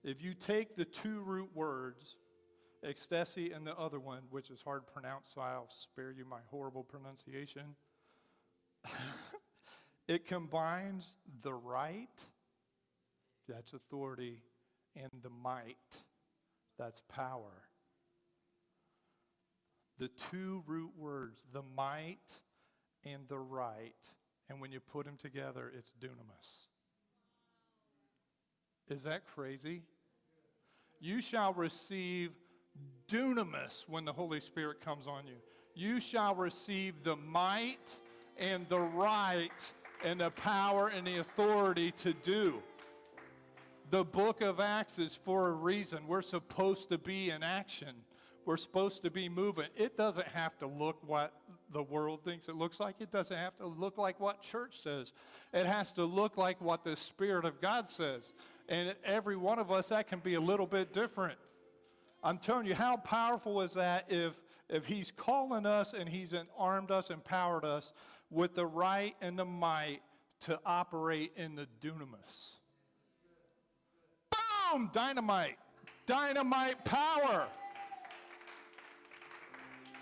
If 0.03 0.23
you 0.23 0.35
take 0.35 0.75
the 0.75 0.85
two 0.85 1.21
root 1.21 1.49
words, 1.55 2.17
ecstasy 2.83 3.51
and 3.51 3.65
the 3.65 3.75
other 3.75 3.99
one, 3.99 4.21
which 4.29 4.51
is 4.51 4.61
hard 4.61 4.85
to 4.85 4.91
pronounce, 4.93 5.29
so 5.33 5.41
I'll 5.41 5.69
spare 5.69 6.11
you 6.11 6.25
my 6.25 6.39
horrible 6.51 6.83
pronunciation. 6.83 7.75
it 10.11 10.27
combines 10.27 11.05
the 11.41 11.53
right, 11.53 12.25
that's 13.47 13.71
authority, 13.71 14.41
and 14.93 15.09
the 15.23 15.29
might, 15.29 15.77
that's 16.77 17.01
power. 17.07 17.63
The 19.99 20.09
two 20.31 20.63
root 20.67 20.91
words, 20.97 21.45
the 21.53 21.61
might 21.77 22.17
and 23.05 23.21
the 23.29 23.39
right, 23.39 23.95
and 24.49 24.59
when 24.59 24.73
you 24.73 24.81
put 24.81 25.05
them 25.05 25.15
together, 25.15 25.71
it's 25.73 25.93
dunamis. 26.01 26.67
Is 28.93 29.03
that 29.03 29.25
crazy? 29.33 29.81
You 30.99 31.21
shall 31.21 31.53
receive 31.53 32.31
dunamis 33.07 33.85
when 33.87 34.03
the 34.03 34.11
Holy 34.11 34.41
Spirit 34.41 34.81
comes 34.81 35.07
on 35.07 35.25
you. 35.25 35.37
You 35.73 36.01
shall 36.01 36.35
receive 36.35 36.95
the 37.03 37.15
might 37.15 37.95
and 38.37 38.67
the 38.67 38.79
right 38.81 39.71
and 40.03 40.19
the 40.19 40.31
power 40.31 40.87
and 40.87 41.05
the 41.05 41.17
authority 41.17 41.91
to 41.91 42.13
do. 42.13 42.61
The 43.89 44.03
book 44.03 44.41
of 44.41 44.59
Acts 44.59 44.99
is 44.99 45.13
for 45.13 45.49
a 45.49 45.53
reason. 45.53 46.07
We're 46.07 46.21
supposed 46.21 46.89
to 46.89 46.97
be 46.97 47.29
in 47.29 47.43
action. 47.43 47.93
We're 48.45 48.57
supposed 48.57 49.03
to 49.03 49.11
be 49.11 49.29
moving. 49.29 49.67
It 49.75 49.95
doesn't 49.95 50.27
have 50.29 50.57
to 50.59 50.67
look 50.67 50.97
what 51.05 51.33
the 51.71 51.83
world 51.83 52.23
thinks 52.23 52.47
it 52.47 52.55
looks 52.55 52.79
like. 52.79 52.95
It 52.99 53.11
doesn't 53.11 53.35
have 53.35 53.55
to 53.57 53.67
look 53.67 53.97
like 53.97 54.19
what 54.19 54.41
church 54.41 54.81
says. 54.81 55.11
It 55.53 55.65
has 55.65 55.93
to 55.93 56.05
look 56.05 56.37
like 56.37 56.59
what 56.61 56.83
the 56.83 56.95
Spirit 56.95 57.45
of 57.45 57.61
God 57.61 57.89
says. 57.89 58.33
And 58.67 58.95
every 59.03 59.35
one 59.35 59.59
of 59.59 59.71
us, 59.71 59.89
that 59.89 60.07
can 60.07 60.19
be 60.19 60.33
a 60.33 60.41
little 60.41 60.65
bit 60.65 60.93
different. 60.93 61.37
I'm 62.23 62.37
telling 62.37 62.65
you, 62.65 62.75
how 62.75 62.97
powerful 62.97 63.61
is 63.61 63.73
that 63.73 64.05
if, 64.09 64.39
if 64.69 64.85
He's 64.85 65.11
calling 65.11 65.65
us 65.65 65.93
and 65.93 66.07
He's 66.07 66.33
armed 66.57 66.91
us, 66.91 67.09
empowered 67.09 67.65
us 67.65 67.91
with 68.31 68.55
the 68.55 68.65
right 68.65 69.15
and 69.21 69.37
the 69.37 69.45
might 69.45 69.99
to 70.41 70.59
operate 70.65 71.33
in 71.35 71.55
the 71.55 71.67
dunamis? 71.81 72.55
Boom! 74.31 74.89
Dynamite. 74.91 75.57
Dynamite 76.07 76.83
power. 76.83 77.47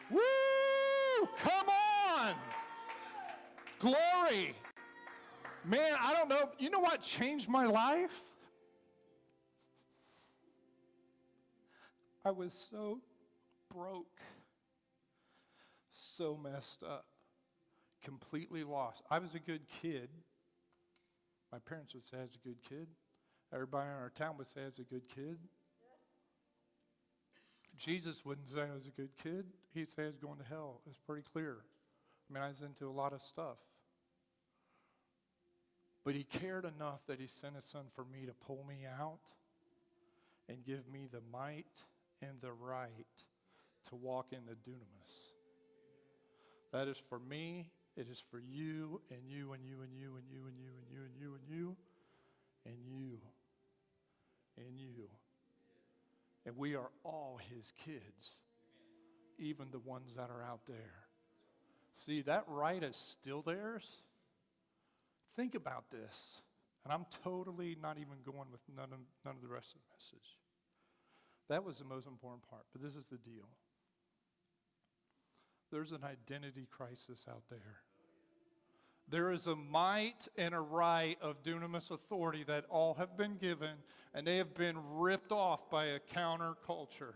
Woo! 0.09 0.19
Come 1.37 1.67
on! 1.67 2.35
Glory. 3.79 4.53
Man, 5.65 5.97
I 5.99 6.13
don't 6.13 6.29
know. 6.29 6.51
You 6.57 6.69
know 6.69 6.79
what 6.79 7.01
changed 7.01 7.49
my 7.49 7.65
life? 7.65 8.21
I 12.25 12.31
was 12.31 12.67
so 12.69 12.99
broke, 13.73 14.19
so 15.91 16.37
messed 16.37 16.83
up, 16.83 17.05
completely 18.03 18.63
lost. 18.63 19.03
I 19.09 19.19
was 19.19 19.35
a 19.35 19.39
good 19.39 19.61
kid. 19.81 20.09
My 21.51 21.59
parents 21.59 21.93
would 21.93 22.07
say 22.07 22.17
I 22.17 22.21
was 22.21 22.35
a 22.35 22.47
good 22.47 22.61
kid. 22.67 22.87
Everybody 23.53 23.87
in 23.87 23.95
our 23.95 24.11
town 24.13 24.37
would 24.37 24.47
say 24.47 24.61
I 24.61 24.65
was 24.65 24.79
a 24.79 24.83
good 24.83 25.07
kid. 25.13 25.37
Jesus 27.77 28.25
wouldn't 28.25 28.49
say 28.49 28.61
I 28.61 28.73
was 28.73 28.87
a 28.87 28.91
good 28.91 29.09
kid. 29.23 29.45
He'd 29.73 29.89
say 29.89 30.03
I 30.03 30.07
was 30.07 30.17
going 30.17 30.37
to 30.37 30.43
hell. 30.43 30.81
It's 30.87 30.99
pretty 30.99 31.23
clear. 31.31 31.57
I 32.29 32.33
mean, 32.33 32.43
I 32.43 32.47
was 32.47 32.61
into 32.61 32.85
a 32.87 32.91
lot 32.91 33.13
of 33.13 33.21
stuff. 33.21 33.57
But 36.03 36.15
he 36.15 36.23
cared 36.23 36.65
enough 36.65 36.99
that 37.07 37.19
he 37.19 37.27
sent 37.27 37.55
his 37.55 37.65
son 37.65 37.85
for 37.95 38.03
me 38.03 38.25
to 38.25 38.33
pull 38.33 38.65
me 38.67 38.85
out 38.99 39.19
and 40.47 40.63
give 40.65 40.87
me 40.91 41.07
the 41.11 41.21
might 41.31 41.67
and 42.21 42.41
the 42.41 42.51
right 42.51 43.05
to 43.89 43.95
walk 43.95 44.27
in 44.31 44.39
the 44.45 44.53
dunamis. 44.69 45.33
That 46.71 46.87
is 46.87 47.01
for 47.09 47.19
me, 47.19 47.71
it 47.99 48.07
is 48.09 48.23
for 48.31 48.39
you 48.39 49.01
and 49.11 49.19
you 49.27 49.51
and 49.51 49.61
you 49.65 49.81
and 49.81 49.93
you 49.93 50.15
and 50.15 50.25
you 50.31 50.47
and 50.47 50.57
you 50.57 50.71
and 50.71 50.87
you 50.89 51.03
and 51.03 51.13
you 51.19 51.35
and 51.35 51.49
you 51.49 51.75
and 52.65 52.77
you 52.87 53.19
and 54.57 54.79
you. 54.79 55.09
And 56.45 56.57
we 56.57 56.75
are 56.75 56.89
all 57.03 57.39
his 57.53 57.73
kids, 57.85 58.41
even 59.37 59.67
the 59.71 59.79
ones 59.79 60.13
that 60.15 60.29
are 60.29 60.41
out 60.41 60.61
there. 60.65 61.03
See, 61.93 62.21
that 62.21 62.45
right 62.47 62.81
is 62.81 62.95
still 62.95 63.41
theirs. 63.41 63.85
Think 65.35 65.55
about 65.55 65.91
this. 65.91 66.37
And 66.85 66.93
I'm 66.93 67.05
totally 67.23 67.75
not 67.81 67.97
even 67.97 68.15
going 68.25 68.49
with 68.49 68.61
none 68.75 68.93
of, 68.93 68.99
none 69.25 69.35
of 69.35 69.41
the 69.41 69.53
rest 69.53 69.75
of 69.75 69.81
the 69.81 69.93
message. 69.95 70.37
That 71.49 71.65
was 71.65 71.79
the 71.79 71.85
most 71.85 72.07
important 72.07 72.49
part. 72.49 72.63
But 72.71 72.81
this 72.81 72.95
is 72.95 73.05
the 73.05 73.17
deal 73.17 73.49
there's 75.71 75.91
an 75.91 76.03
identity 76.03 76.67
crisis 76.71 77.25
out 77.29 77.43
there. 77.49 77.77
There 79.09 79.31
is 79.31 79.47
a 79.47 79.55
might 79.55 80.27
and 80.37 80.53
a 80.53 80.59
right 80.59 81.17
of 81.21 81.41
dunamis 81.43 81.91
authority 81.91 82.43
that 82.45 82.65
all 82.69 82.93
have 82.95 83.17
been 83.17 83.37
given, 83.37 83.71
and 84.13 84.25
they 84.25 84.37
have 84.37 84.53
been 84.53 84.77
ripped 84.95 85.31
off 85.31 85.69
by 85.69 85.85
a 85.85 85.99
counterculture. 85.99 87.13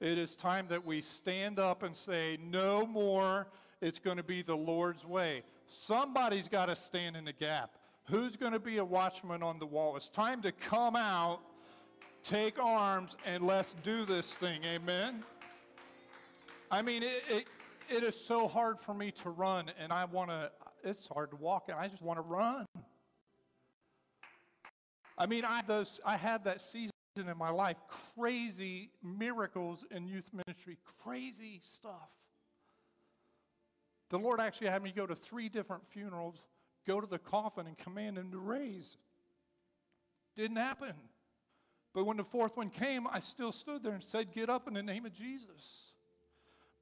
It 0.00 0.18
is 0.18 0.34
time 0.34 0.66
that 0.68 0.84
we 0.84 1.02
stand 1.02 1.58
up 1.58 1.82
and 1.82 1.94
say, 1.94 2.38
No 2.42 2.86
more. 2.86 3.46
It's 3.80 3.98
going 3.98 4.18
to 4.18 4.22
be 4.22 4.42
the 4.42 4.56
Lord's 4.56 5.06
way. 5.06 5.42
Somebody's 5.66 6.48
got 6.48 6.66
to 6.66 6.76
stand 6.76 7.16
in 7.16 7.24
the 7.24 7.32
gap. 7.32 7.78
Who's 8.04 8.36
going 8.36 8.52
to 8.52 8.58
be 8.58 8.76
a 8.76 8.84
watchman 8.84 9.42
on 9.42 9.58
the 9.58 9.64
wall? 9.64 9.96
It's 9.96 10.10
time 10.10 10.42
to 10.42 10.52
come 10.52 10.96
out 10.96 11.40
take 12.22 12.58
arms 12.58 13.16
and 13.24 13.46
let's 13.46 13.72
do 13.82 14.04
this 14.04 14.34
thing. 14.34 14.60
Amen. 14.64 15.22
I 16.70 16.82
mean, 16.82 17.02
it, 17.02 17.22
it, 17.28 17.46
it 17.88 18.02
is 18.02 18.14
so 18.14 18.46
hard 18.46 18.78
for 18.78 18.94
me 18.94 19.10
to 19.12 19.30
run, 19.30 19.70
and 19.78 19.92
I 19.92 20.04
want 20.04 20.30
to, 20.30 20.50
it's 20.84 21.06
hard 21.06 21.30
to 21.30 21.36
walk, 21.36 21.68
and 21.68 21.78
I 21.78 21.88
just 21.88 22.02
want 22.02 22.18
to 22.18 22.22
run. 22.22 22.66
I 25.18 25.26
mean, 25.26 25.44
I, 25.44 25.62
those, 25.62 26.00
I 26.04 26.16
had 26.16 26.44
that 26.44 26.60
season 26.60 26.90
in 27.16 27.36
my 27.36 27.50
life, 27.50 27.76
crazy 28.16 28.90
miracles 29.02 29.84
in 29.90 30.06
youth 30.06 30.30
ministry, 30.32 30.78
crazy 31.04 31.60
stuff. 31.62 32.08
The 34.08 34.18
Lord 34.18 34.40
actually 34.40 34.68
had 34.68 34.82
me 34.82 34.92
go 34.94 35.06
to 35.06 35.14
three 35.14 35.48
different 35.48 35.86
funerals, 35.88 36.36
go 36.86 37.00
to 37.00 37.06
the 37.06 37.18
coffin, 37.18 37.66
and 37.66 37.76
command 37.78 38.18
him 38.18 38.30
to 38.32 38.38
raise. 38.38 38.96
Didn't 40.36 40.56
happen. 40.56 40.94
But 41.92 42.04
when 42.04 42.16
the 42.16 42.24
fourth 42.24 42.56
one 42.56 42.70
came, 42.70 43.06
I 43.06 43.20
still 43.20 43.52
stood 43.52 43.82
there 43.82 43.94
and 43.94 44.02
said, 44.02 44.32
Get 44.32 44.48
up 44.48 44.68
in 44.68 44.74
the 44.74 44.82
name 44.82 45.06
of 45.06 45.12
Jesus. 45.12 45.89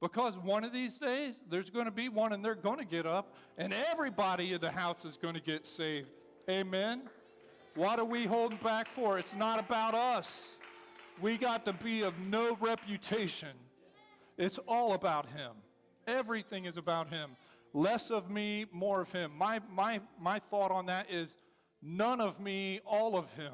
Because 0.01 0.37
one 0.37 0.63
of 0.63 0.71
these 0.71 0.97
days, 0.97 1.43
there's 1.49 1.69
going 1.69 1.85
to 1.85 1.91
be 1.91 2.07
one 2.07 2.31
and 2.31 2.43
they're 2.43 2.55
going 2.55 2.79
to 2.79 2.85
get 2.85 3.05
up, 3.05 3.33
and 3.57 3.73
everybody 3.73 4.53
in 4.53 4.61
the 4.61 4.71
house 4.71 5.03
is 5.03 5.17
going 5.17 5.33
to 5.33 5.41
get 5.41 5.67
saved. 5.67 6.09
Amen? 6.49 7.03
What 7.75 7.99
are 7.99 8.05
we 8.05 8.25
holding 8.25 8.59
back 8.59 8.89
for? 8.89 9.19
It's 9.19 9.35
not 9.35 9.59
about 9.59 9.93
us. 9.93 10.51
We 11.21 11.37
got 11.37 11.65
to 11.65 11.73
be 11.73 12.03
of 12.03 12.17
no 12.27 12.57
reputation. 12.61 13.49
It's 14.37 14.57
all 14.67 14.93
about 14.93 15.25
Him. 15.27 15.51
Everything 16.07 16.65
is 16.65 16.77
about 16.77 17.09
Him. 17.09 17.31
Less 17.73 18.09
of 18.09 18.31
me, 18.31 18.65
more 18.71 19.01
of 19.01 19.11
Him. 19.11 19.31
My, 19.37 19.59
my, 19.69 19.99
my 20.19 20.39
thought 20.39 20.71
on 20.71 20.85
that 20.85 21.11
is 21.11 21.35
none 21.81 22.21
of 22.21 22.39
me, 22.39 22.79
all 22.85 23.17
of 23.17 23.31
Him. 23.33 23.53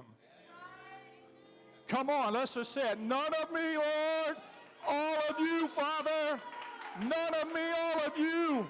Come 1.87 2.09
on, 2.09 2.33
let's 2.33 2.53
just 2.53 2.71
say 2.71 2.91
it. 2.91 2.99
None 2.99 3.33
of 3.41 3.51
me, 3.51 3.77
Lord, 3.77 4.37
all 4.87 5.17
of 5.29 5.39
you, 5.39 5.67
Father. 5.67 6.39
None 7.01 7.33
of 7.41 7.53
me, 7.53 7.61
all 7.77 8.05
of 8.05 8.17
you. 8.17 8.67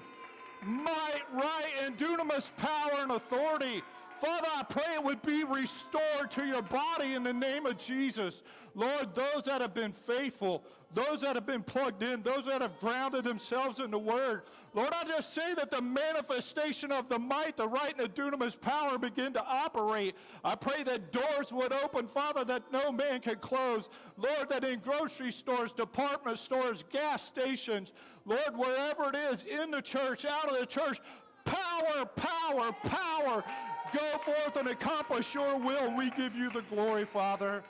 Might, 0.64 1.22
right, 1.32 1.72
and 1.84 1.96
dunamis 1.96 2.50
power 2.56 2.98
and 3.00 3.12
authority. 3.12 3.82
Father, 4.18 4.48
I 4.56 4.62
pray 4.62 4.94
it 4.94 5.04
would 5.04 5.20
be 5.22 5.44
restored 5.44 6.30
to 6.30 6.46
your 6.46 6.62
body 6.62 7.14
in 7.14 7.22
the 7.22 7.32
name 7.32 7.66
of 7.66 7.76
Jesus. 7.76 8.42
Lord, 8.74 9.14
those 9.14 9.44
that 9.44 9.60
have 9.60 9.74
been 9.74 9.92
faithful, 9.92 10.64
those 10.94 11.20
that 11.20 11.34
have 11.34 11.44
been 11.46 11.62
plugged 11.62 12.02
in, 12.02 12.22
those 12.22 12.46
that 12.46 12.62
have 12.62 12.78
grounded 12.80 13.24
themselves 13.24 13.78
in 13.78 13.90
the 13.90 13.98
Word. 13.98 14.42
Lord, 14.72 14.90
I 14.92 15.04
just 15.04 15.34
say 15.34 15.54
that 15.54 15.70
the 15.70 15.82
manifestation 15.82 16.92
of 16.92 17.08
the 17.08 17.18
might, 17.18 17.56
the 17.56 17.68
right, 17.68 17.94
and 17.98 18.08
the 18.08 18.22
dunamis 18.22 18.58
power 18.58 18.96
begin 18.96 19.32
to 19.34 19.44
operate. 19.44 20.14
I 20.44 20.54
pray 20.54 20.82
that 20.84 21.12
doors 21.12 21.52
would 21.52 21.72
open, 21.72 22.06
Father, 22.06 22.44
that 22.44 22.62
no 22.72 22.90
man 22.90 23.20
can 23.20 23.36
close. 23.36 23.88
Lord, 24.16 24.48
that 24.48 24.64
in 24.64 24.78
grocery 24.80 25.32
stores, 25.32 25.72
department 25.72 26.38
stores, 26.38 26.84
gas 26.90 27.22
stations, 27.22 27.92
Lord, 28.24 28.56
wherever 28.56 29.10
it 29.10 29.16
is, 29.16 29.42
in 29.42 29.70
the 29.70 29.82
church, 29.82 30.24
out 30.24 30.50
of 30.50 30.58
the 30.58 30.66
church, 30.66 31.00
power 31.44 31.66
Power, 31.86 32.06
power, 32.16 32.72
power. 32.84 33.44
Go 33.92 34.18
forth 34.18 34.56
and 34.56 34.68
accomplish 34.68 35.34
your 35.34 35.58
will. 35.58 35.96
We 35.96 36.10
give 36.10 36.34
you 36.34 36.50
the 36.50 36.62
glory, 36.62 37.04
Father. 37.04 37.62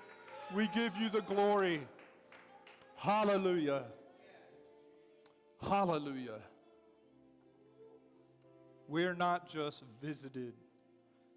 We 0.54 0.68
give 0.68 0.96
you 0.96 1.08
the 1.08 1.22
glory. 1.22 1.86
Hallelujah. 2.96 3.84
Hallelujah. 5.62 6.40
We're 8.88 9.14
not 9.14 9.48
just 9.48 9.82
visited 10.00 10.54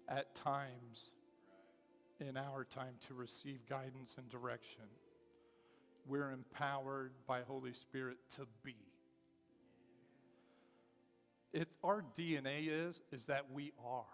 at 0.08 0.34
times 0.34 1.10
in 2.20 2.36
our 2.36 2.64
time 2.64 2.94
to 3.08 3.14
receive 3.14 3.66
guidance 3.68 4.14
and 4.18 4.28
direction. 4.28 4.84
We're 6.06 6.30
empowered 6.30 7.12
by 7.26 7.42
Holy 7.42 7.72
Spirit 7.72 8.18
to 8.36 8.46
be. 8.62 8.76
It's 11.52 11.76
our 11.82 12.04
DNA 12.16 12.68
is 12.68 13.00
is 13.12 13.26
that 13.26 13.46
we 13.52 13.72
are. 13.84 14.04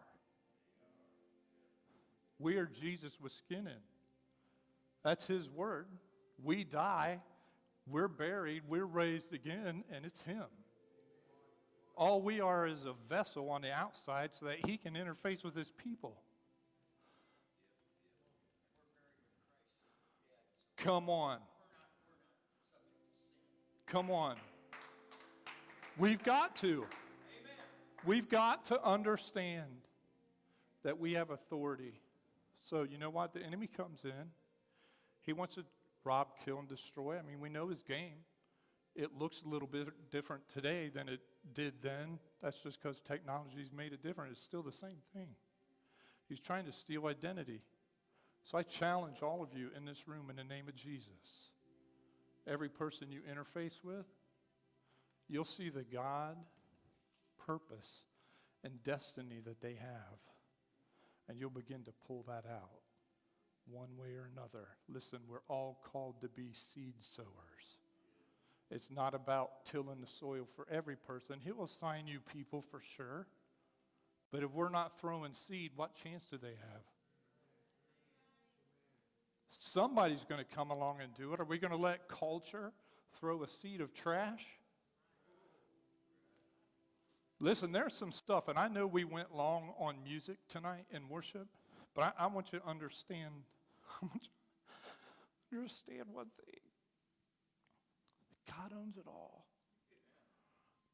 We 2.38 2.57
are 2.57 2.66
Jesus 2.66 3.18
with 3.20 3.33
skin 3.33 3.66
in. 3.66 3.83
That's 5.03 5.27
his 5.27 5.49
word. 5.49 5.87
We 6.42 6.64
die, 6.64 7.20
we're 7.88 8.09
buried, 8.09 8.62
we're 8.68 8.85
raised 8.85 9.33
again, 9.33 9.85
and 9.92 10.05
it's 10.05 10.22
him. 10.22 10.44
All 11.96 12.20
we 12.20 12.40
are 12.40 12.66
is 12.66 12.85
a 12.85 12.94
vessel 13.09 13.49
on 13.49 13.62
the 13.62 13.72
outside 13.72 14.35
so 14.35 14.46
that 14.46 14.66
he 14.66 14.77
can 14.77 14.94
interface 14.94 15.42
with 15.42 15.55
his 15.55 15.70
people. 15.70 16.16
Come 20.77 21.09
on. 21.09 21.38
Come 23.87 24.11
on. 24.11 24.37
We've 25.96 26.22
got 26.22 26.55
to. 26.57 26.85
We've 28.05 28.29
got 28.29 28.66
to 28.66 28.85
understand 28.85 29.64
that 30.83 30.99
we 31.01 31.14
have 31.14 31.31
authority. 31.31 31.94
So, 32.66 32.83
you 32.83 32.98
know 32.98 33.11
what? 33.11 33.33
The 33.33 33.44
enemy 33.44 33.68
comes 33.68 34.02
in. 34.05 34.33
He 35.22 35.33
wants 35.33 35.55
to 35.55 35.64
rob, 36.02 36.31
kill, 36.44 36.59
and 36.59 36.68
destroy. 36.68 37.16
I 37.16 37.22
mean, 37.22 37.38
we 37.40 37.48
know 37.48 37.68
his 37.68 37.81
game. 37.85 38.24
It 38.96 39.16
looks 39.16 39.42
a 39.42 39.48
little 39.48 39.68
bit 39.68 39.87
different 40.11 40.42
today 40.52 40.90
than 40.92 41.09
it 41.09 41.20
did 41.55 41.74
then. 41.81 42.18
That's 42.42 42.59
just 42.59 42.83
because 42.83 42.98
technology's 42.98 43.70
made 43.70 43.92
it 43.92 44.02
different. 44.02 44.33
It's 44.33 44.42
still 44.42 44.62
the 44.62 44.72
same 44.72 44.96
thing. 45.14 45.29
He's 46.29 46.40
trying 46.40 46.64
to 46.64 46.72
steal 46.72 47.07
identity. 47.07 47.61
So 48.42 48.59
I 48.59 48.64
challenge 48.64 49.22
all 49.22 49.44
of 49.44 49.57
you 49.57 49.70
in 49.76 49.85
this 49.85 50.09
room 50.09 50.29
in 50.29 50.35
the 50.35 50.42
name 50.42 50.66
of 50.66 50.74
Jesus. 50.74 51.50
Every 52.48 52.68
person 52.68 53.12
you 53.12 53.20
interface 53.33 53.85
with, 53.85 54.07
you'll 55.29 55.44
see 55.44 55.68
the 55.68 55.85
God 55.85 56.37
purpose 57.46 58.02
and 58.64 58.83
destiny 58.83 59.40
that 59.44 59.61
they 59.61 59.74
have. 59.74 60.18
And 61.28 61.40
you'll 61.40 61.50
begin 61.50 61.82
to 61.84 61.92
pull 62.06 62.24
that 62.28 62.44
out 62.50 62.80
one 63.66 63.96
way 63.96 64.10
or 64.14 64.30
another. 64.32 64.68
Listen, 64.88 65.18
we're 65.28 65.38
all 65.48 65.80
called 65.92 66.20
to 66.20 66.28
be 66.28 66.50
seed 66.52 66.94
sowers. 67.00 67.26
It's 68.70 68.90
not 68.90 69.14
about 69.14 69.64
tilling 69.64 70.00
the 70.00 70.06
soil 70.06 70.46
for 70.54 70.66
every 70.70 70.96
person. 70.96 71.38
He'll 71.42 71.64
assign 71.64 72.06
you 72.06 72.20
people 72.20 72.62
for 72.62 72.80
sure. 72.80 73.26
But 74.32 74.42
if 74.42 74.52
we're 74.52 74.70
not 74.70 75.00
throwing 75.00 75.32
seed, 75.32 75.72
what 75.76 75.94
chance 75.94 76.24
do 76.24 76.36
they 76.36 76.48
have? 76.48 76.82
Somebody's 79.50 80.24
going 80.24 80.44
to 80.44 80.56
come 80.56 80.70
along 80.70 81.00
and 81.00 81.14
do 81.14 81.32
it. 81.32 81.40
Are 81.40 81.44
we 81.44 81.58
going 81.58 81.70
to 81.70 81.76
let 81.76 82.08
culture 82.08 82.72
throw 83.18 83.42
a 83.42 83.48
seed 83.48 83.80
of 83.80 83.94
trash? 83.94 84.44
Listen, 87.38 87.72
there's 87.72 87.92
some 87.94 88.12
stuff, 88.12 88.49
and 88.49 88.59
I 88.59 88.68
know 88.68 88.87
we 88.87 89.05
went 89.05 89.35
long 89.35 89.75
on 89.79 89.96
music 90.03 90.38
tonight 90.49 90.87
in 90.90 91.09
worship, 91.09 91.46
but 91.94 92.14
I, 92.18 92.25
I 92.25 92.27
want 92.29 92.53
you 92.53 92.61
to 92.61 92.66
understand 92.66 93.33
I 94.03 94.07
want 94.07 94.22
you 94.22 94.31
to 95.51 95.57
understand 95.59 96.05
one 96.12 96.27
thing. 96.44 96.61
God 98.49 98.72
owns 98.77 98.96
it 98.96 99.05
all. 99.07 99.46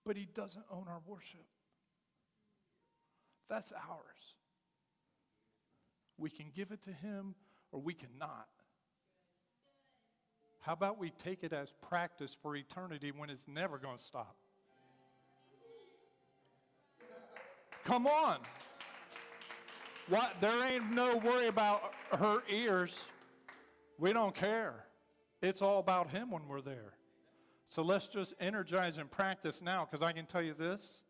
But 0.04 0.16
He 0.16 0.26
doesn't 0.34 0.64
own 0.70 0.86
our 0.88 1.00
worship. 1.06 1.46
That's 3.48 3.72
ours. 3.72 4.34
We 6.18 6.30
can 6.30 6.46
give 6.54 6.72
it 6.72 6.82
to 6.82 6.92
Him 6.92 7.34
or 7.70 7.80
we 7.80 7.94
cannot. 7.94 8.48
How 10.60 10.72
about 10.74 10.98
we 10.98 11.10
take 11.10 11.42
it 11.42 11.52
as 11.52 11.72
practice 11.88 12.36
for 12.40 12.54
eternity 12.56 13.10
when 13.10 13.30
it's 13.30 13.48
never 13.48 13.78
going 13.78 13.96
to 13.96 14.02
stop? 14.02 14.36
Come 17.84 18.06
on. 18.06 18.38
What? 20.08 20.34
There 20.40 20.68
ain't 20.68 20.90
no 20.90 21.16
worry 21.18 21.48
about 21.48 21.94
her 22.12 22.42
ears. 22.48 23.06
We 23.98 24.12
don't 24.12 24.34
care. 24.34 24.74
It's 25.40 25.62
all 25.62 25.78
about 25.78 26.10
Him 26.10 26.30
when 26.30 26.46
we're 26.46 26.60
there. 26.60 26.94
So 27.64 27.82
let's 27.82 28.08
just 28.08 28.34
energize 28.40 28.98
and 28.98 29.10
practice 29.10 29.62
now 29.62 29.86
because 29.88 30.02
I 30.02 30.12
can 30.12 30.26
tell 30.26 30.42
you 30.42 30.54
this. 30.54 31.02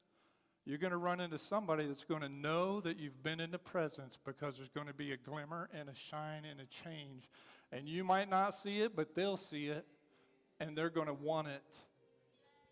You're 0.65 0.79
going 0.79 0.93
to 0.93 0.99
run 0.99 1.21
into 1.21 1.39
somebody 1.39 1.87
that's 1.87 2.05
going 2.05 2.21
to 2.21 2.29
know 2.29 2.81
that 2.83 2.97
you've 2.97 3.23
been 3.23 3.41
in 3.41 3.51
the 3.51 3.59
presence 3.59 4.17
because 4.25 4.57
there's 4.57 4.69
going 4.69 4.87
to 4.87 4.95
be 4.95 5.11
a 5.11 5.17
glimmer 5.17 5.69
and 5.77 5.89
a 5.89 5.95
shine 5.95 6.45
and 6.49 6.61
a 6.61 6.67
change. 6.67 7.29
And 7.73 7.89
you 7.89 8.05
might 8.05 8.31
not 8.31 8.55
see 8.55 8.79
it, 8.79 8.95
but 8.95 9.15
they'll 9.15 9.37
see 9.37 9.67
it 9.67 9.85
and 10.61 10.79
they're 10.79 10.91
going 10.91 11.09
to 11.09 11.15
want 11.15 11.49
it 11.49 11.81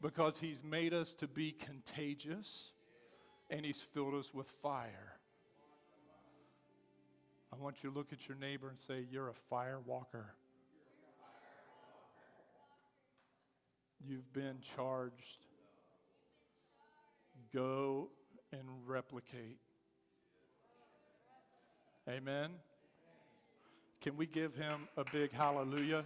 because 0.01 0.39
He's 0.39 0.63
made 0.63 0.95
us 0.95 1.13
to 1.15 1.27
be 1.27 1.51
contagious 1.51 2.73
and 3.51 3.65
He's 3.65 3.81
filled 3.81 4.15
us 4.15 4.33
with 4.33 4.47
fire. 4.47 5.17
I 7.53 7.57
want 7.63 7.83
you 7.83 7.91
to 7.91 7.97
look 7.97 8.13
at 8.13 8.29
your 8.29 8.37
neighbor 8.37 8.69
and 8.69 8.79
say, 8.79 9.05
You're 9.11 9.29
a 9.29 9.35
fire 9.35 9.81
walker. 9.85 10.35
You've 14.07 14.33
been 14.33 14.57
charged. 14.63 15.39
Go 17.53 18.09
and 18.53 18.63
replicate. 18.87 19.59
Amen. 22.09 22.51
Can 24.01 24.17
we 24.17 24.27
give 24.27 24.55
him 24.55 24.89
a 24.97 25.05
big 25.13 25.33
hallelujah? 25.33 26.05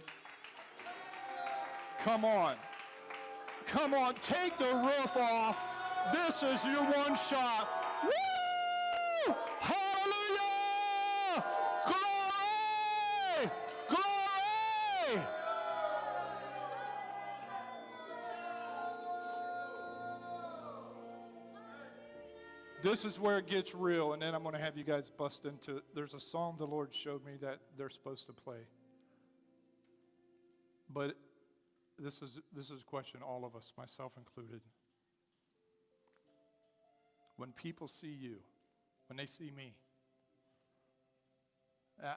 Come 2.03 2.25
on. 2.25 2.55
Come 3.67 3.93
on, 3.93 4.15
take 4.15 4.57
the 4.57 4.65
roof 4.65 5.15
off. 5.15 5.74
This 6.11 6.43
is 6.43 6.63
your 6.65 6.83
one 6.83 7.15
shot. 7.15 7.67
Woo! 8.03 9.33
Hallelujah! 9.59 11.43
Glory! 11.87 13.51
Glory! 13.89 15.21
This 22.83 23.03
is 23.03 23.19
where 23.19 23.39
it 23.39 23.47
gets 23.47 23.73
real, 23.73 24.13
and 24.13 24.21
then 24.21 24.35
I'm 24.35 24.43
going 24.43 24.53
to 24.53 24.61
have 24.61 24.77
you 24.77 24.83
guys 24.83 25.09
bust 25.09 25.45
into 25.45 25.77
it. 25.77 25.83
There's 25.95 26.13
a 26.13 26.19
song 26.19 26.55
the 26.59 26.67
Lord 26.67 26.93
showed 26.93 27.25
me 27.25 27.33
that 27.41 27.57
they're 27.77 27.89
supposed 27.89 28.27
to 28.27 28.33
play. 28.33 28.59
But 30.93 31.15
this 31.97 32.21
is, 32.21 32.39
this 32.55 32.69
is 32.69 32.81
a 32.81 32.85
question 32.85 33.21
all 33.23 33.43
of 33.43 33.55
us, 33.55 33.73
myself 33.75 34.11
included. 34.17 34.61
When 37.37 37.51
people 37.51 37.87
see 37.87 38.15
you, 38.19 38.35
when 39.07 39.17
they 39.17 39.25
see 39.25 39.51
me, 39.55 39.73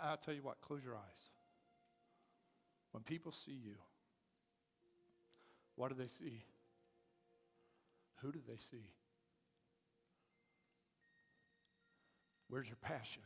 I'll 0.02 0.16
tell 0.16 0.34
you 0.34 0.42
what, 0.42 0.60
close 0.60 0.82
your 0.84 0.94
eyes. 0.94 1.30
When 2.92 3.02
people 3.02 3.32
see 3.32 3.52
you, 3.64 3.74
what 5.76 5.90
do 5.90 5.94
they 5.94 6.08
see? 6.08 6.42
Who 8.22 8.32
do 8.32 8.40
they 8.48 8.56
see? 8.56 8.90
Where's 12.48 12.66
your 12.66 12.78
passion? 12.80 13.22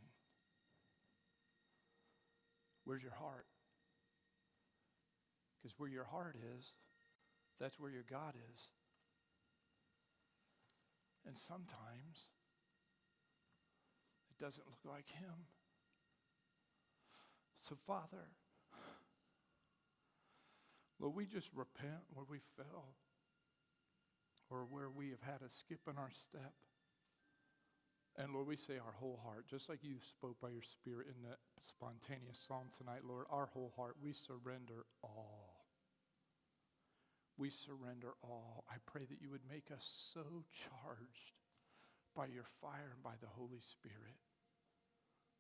Where's 2.84 3.02
your 3.02 3.12
heart? 3.12 3.46
Because 5.56 5.78
where 5.78 5.88
your 5.88 6.04
heart 6.04 6.36
is, 6.58 6.72
that's 7.60 7.78
where 7.78 7.90
your 7.90 8.04
God 8.10 8.34
is. 8.52 8.68
And 11.26 11.36
sometimes 11.36 12.28
it 14.30 14.42
doesn't 14.42 14.66
look 14.66 14.92
like 14.92 15.08
Him. 15.08 15.46
So, 17.54 17.76
Father, 17.86 18.28
Lord, 20.98 21.14
we 21.14 21.26
just 21.26 21.50
repent 21.54 22.02
where 22.12 22.26
we 22.28 22.38
fell 22.56 22.94
or 24.50 24.66
where 24.68 24.90
we 24.90 25.10
have 25.10 25.22
had 25.22 25.42
a 25.46 25.50
skip 25.50 25.80
in 25.88 25.96
our 25.96 26.10
step. 26.12 26.52
And 28.16 28.34
Lord, 28.34 28.46
we 28.46 28.56
say 28.56 28.74
our 28.74 28.94
whole 29.00 29.20
heart, 29.24 29.48
just 29.48 29.68
like 29.68 29.82
you 29.82 29.96
spoke 30.00 30.40
by 30.40 30.50
your 30.50 30.62
Spirit 30.62 31.06
in 31.08 31.28
that 31.28 31.38
spontaneous 31.60 32.38
psalm 32.38 32.68
tonight, 32.76 33.00
Lord, 33.08 33.26
our 33.30 33.46
whole 33.46 33.72
heart, 33.74 33.96
we 34.02 34.12
surrender 34.12 34.84
all. 35.02 35.41
We 37.38 37.50
surrender 37.50 38.14
all. 38.22 38.64
I 38.70 38.76
pray 38.86 39.04
that 39.08 39.20
you 39.20 39.30
would 39.30 39.48
make 39.50 39.70
us 39.72 39.88
so 40.12 40.44
charged 40.52 41.34
by 42.14 42.26
your 42.26 42.44
fire 42.60 42.92
and 42.92 43.02
by 43.02 43.16
the 43.20 43.28
Holy 43.28 43.60
Spirit. 43.60 44.16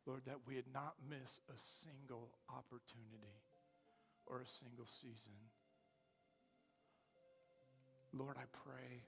Lord, 0.06 0.22
that 0.26 0.38
we 0.46 0.56
would 0.56 0.72
not 0.72 0.94
miss 1.08 1.40
a 1.48 1.58
single 1.58 2.30
opportunity 2.48 3.38
or 4.26 4.40
a 4.40 4.48
single 4.48 4.86
season. 4.86 5.34
Lord, 8.12 8.36
I 8.36 8.44
pray, 8.64 9.02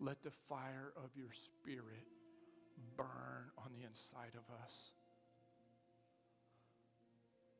let 0.00 0.22
the 0.22 0.32
fire 0.48 0.92
of 0.96 1.10
your 1.16 1.32
Spirit 1.32 2.04
burn 2.96 3.50
on 3.58 3.70
the 3.78 3.86
inside 3.86 4.34
of 4.34 4.54
us. 4.62 4.92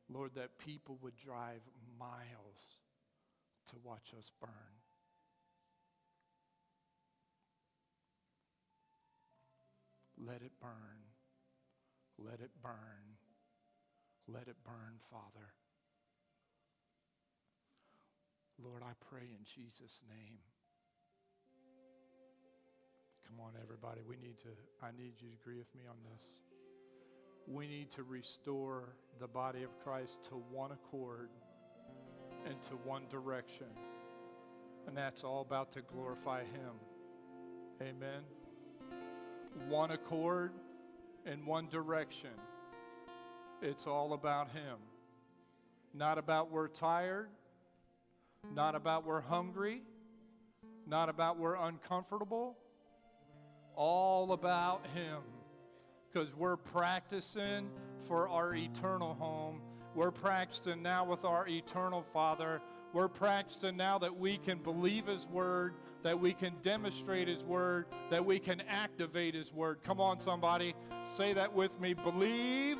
Lord, 0.09 0.31
that 0.35 0.59
people 0.59 0.99
would 1.01 1.15
drive 1.15 1.61
miles 1.99 2.74
to 3.67 3.75
watch 3.83 4.13
us 4.17 4.31
burn. 4.39 4.51
Let 10.17 10.41
it 10.41 10.51
burn. 10.61 10.71
Let 12.17 12.39
it 12.39 12.51
burn. 12.61 13.19
Let 14.27 14.47
it 14.47 14.55
burn, 14.63 14.97
Father. 15.11 15.53
Lord, 18.63 18.81
I 18.81 18.93
pray 19.09 19.23
in 19.23 19.43
Jesus' 19.43 20.01
name. 20.09 20.39
Come 23.27 23.39
on, 23.45 23.51
everybody. 23.61 24.01
We 24.07 24.15
need 24.15 24.39
to, 24.39 24.49
I 24.81 24.91
need 24.97 25.13
you 25.19 25.29
to 25.29 25.35
agree 25.41 25.57
with 25.57 25.73
me 25.75 25.83
on 25.89 25.97
this. 26.13 26.39
We 27.47 27.67
need 27.67 27.91
to 27.91 28.03
restore 28.03 28.95
the 29.19 29.27
body 29.27 29.63
of 29.63 29.77
Christ 29.83 30.23
to 30.29 30.35
one 30.49 30.71
accord 30.71 31.29
and 32.45 32.61
to 32.63 32.73
one 32.83 33.03
direction. 33.09 33.67
And 34.87 34.95
that's 34.95 35.23
all 35.23 35.41
about 35.41 35.71
to 35.73 35.81
glorify 35.81 36.41
Him. 36.41 36.73
Amen. 37.81 38.21
One 39.67 39.91
accord 39.91 40.51
in 41.25 41.45
one 41.45 41.67
direction. 41.67 42.29
It's 43.61 43.87
all 43.87 44.13
about 44.13 44.49
Him. 44.49 44.77
Not 45.93 46.17
about 46.17 46.51
we're 46.51 46.67
tired, 46.67 47.29
not 48.53 48.75
about 48.75 49.05
we're 49.05 49.21
hungry, 49.21 49.81
not 50.85 51.09
about 51.09 51.37
we're 51.37 51.55
uncomfortable. 51.55 52.57
All 53.75 54.31
about 54.33 54.85
Him. 54.93 55.21
Because 56.11 56.33
we're 56.35 56.57
practicing 56.57 57.69
for 58.07 58.29
our 58.29 58.53
eternal 58.53 59.15
home. 59.15 59.61
We're 59.95 60.11
practicing 60.11 60.83
now 60.83 61.05
with 61.05 61.23
our 61.23 61.47
eternal 61.47 62.03
Father. 62.11 62.61
We're 62.91 63.07
practicing 63.07 63.77
now 63.77 63.97
that 63.99 64.13
we 64.13 64.37
can 64.37 64.57
believe 64.57 65.07
His 65.07 65.25
Word, 65.25 65.73
that 66.03 66.19
we 66.19 66.33
can 66.33 66.53
demonstrate 66.61 67.29
His 67.29 67.45
Word, 67.45 67.85
that 68.09 68.25
we 68.25 68.37
can 68.37 68.61
activate 68.67 69.35
His 69.35 69.53
Word. 69.53 69.79
Come 69.85 70.01
on, 70.01 70.19
somebody. 70.19 70.75
Say 71.05 71.31
that 71.33 71.53
with 71.53 71.79
me. 71.79 71.93
Believe, 71.93 72.77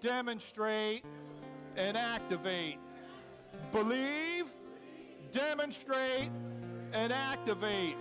demonstrate, 0.00 1.04
and 1.76 1.96
activate. 1.96 2.78
Believe, 3.70 4.46
demonstrate, 5.30 6.28
and 6.92 7.12
activate. 7.12 7.96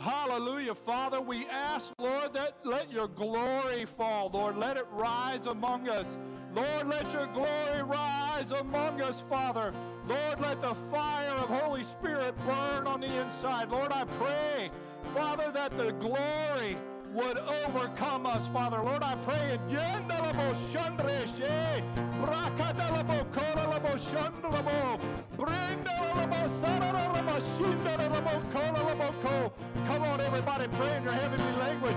Hallelujah. 0.00 0.74
Father, 0.74 1.20
we 1.20 1.46
ask, 1.46 1.92
Lord, 1.98 2.32
that 2.32 2.56
let 2.64 2.90
your 2.90 3.06
glory 3.06 3.84
fall, 3.84 4.30
Lord. 4.32 4.56
Let 4.56 4.76
it 4.76 4.86
rise 4.90 5.46
among 5.46 5.88
us. 5.88 6.18
Lord, 6.54 6.88
let 6.88 7.12
your 7.12 7.26
glory 7.28 7.82
rise 7.82 8.50
among 8.50 9.00
us, 9.02 9.22
Father. 9.28 9.72
Lord, 10.08 10.40
let 10.40 10.60
the 10.60 10.74
fire 10.74 11.30
of 11.32 11.48
Holy 11.48 11.84
Spirit 11.84 12.34
burn 12.46 12.86
on 12.86 13.00
the 13.00 13.22
inside. 13.22 13.70
Lord, 13.70 13.92
I 13.92 14.04
pray, 14.04 14.70
Father, 15.14 15.50
that 15.52 15.76
the 15.76 15.92
glory 15.92 16.76
would 17.12 17.38
overcome 17.38 18.26
us, 18.26 18.46
Father. 18.48 18.82
Lord, 18.82 19.02
I 19.02 19.14
pray 19.16 19.52
in. 19.54 19.60
Come 29.86 30.02
on, 30.02 30.20
everybody, 30.20 30.68
pray 30.68 30.96
in 30.96 31.02
your 31.04 31.12
heavenly 31.12 31.52
language. 31.58 31.96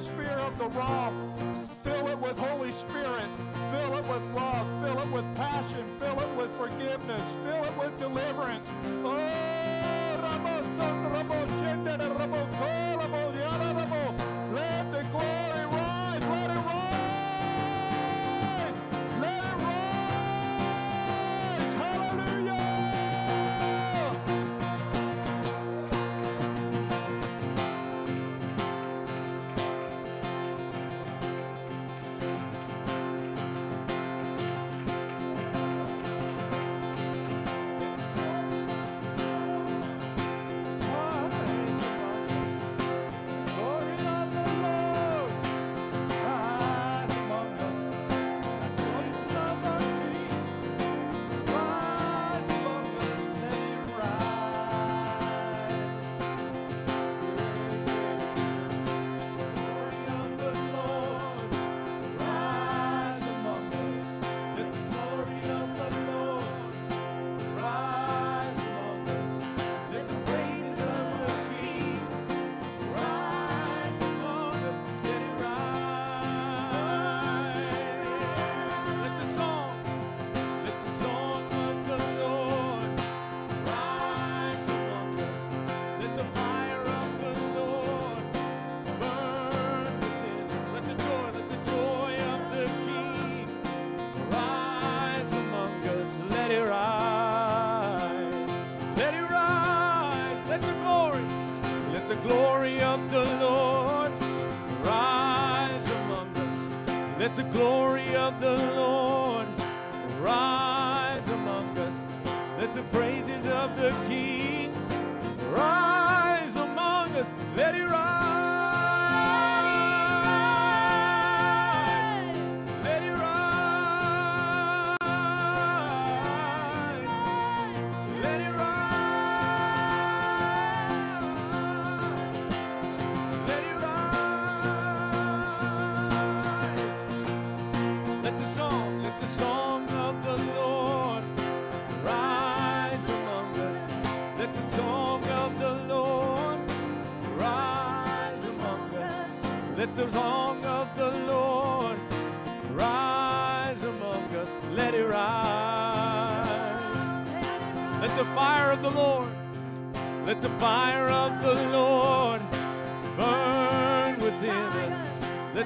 Atmosphere 0.00 0.38
of 0.46 0.58
the 0.58 0.66
wrong. 0.70 1.68
Fill 1.82 2.08
it 2.08 2.18
with 2.18 2.38
Holy 2.38 2.72
Spirit. 2.72 3.28
Fill 3.70 3.98
it 3.98 4.04
with 4.06 4.22
love. 4.34 4.66
Fill 4.82 4.98
it 4.98 5.12
with 5.12 5.36
passion. 5.36 5.84
Fill 5.98 6.18
it 6.20 6.36
with 6.36 6.50
forgiveness. 6.56 7.22
Fill 7.44 7.64
it 7.64 7.76
with 7.76 7.98
deliverance. 7.98 8.19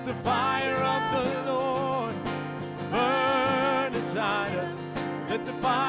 Let 0.04 0.16
the 0.16 0.22
fire 0.22 0.74
of 0.74 1.02
the 1.12 1.50
Lord 1.50 2.14
burn 2.90 3.94
inside 3.94 4.54
us. 4.56 4.76
Let 5.30 5.46
the 5.46 5.54
fire 5.54 5.83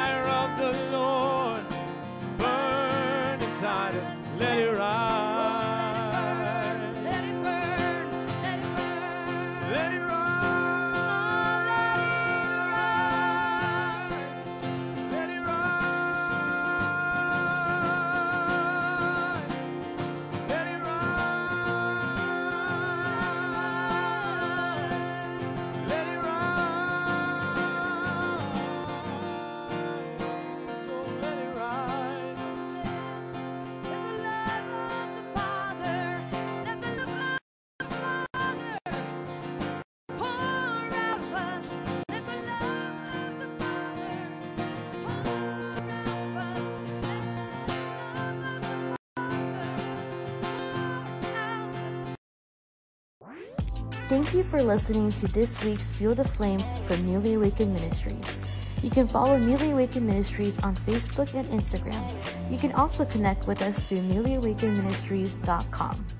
Thank 54.15 54.31
you 54.33 54.43
for 54.43 54.63
listening 54.63 55.11
to 55.11 55.27
this 55.27 55.61
week's 55.61 55.91
Fuel 55.91 56.15
the 56.15 56.23
Flame 56.23 56.61
from 56.87 57.05
Newly 57.05 57.33
Awakened 57.33 57.73
Ministries. 57.73 58.37
You 58.81 58.89
can 58.89 59.09
follow 59.09 59.37
Newly 59.37 59.71
Awakened 59.71 60.07
Ministries 60.07 60.57
on 60.59 60.73
Facebook 60.73 61.33
and 61.33 61.45
Instagram. 61.49 62.01
You 62.49 62.57
can 62.57 62.71
also 62.71 63.03
connect 63.03 63.45
with 63.45 63.61
us 63.61 63.83
through 63.83 63.97
newlyawakenedministries.com. 63.97 66.14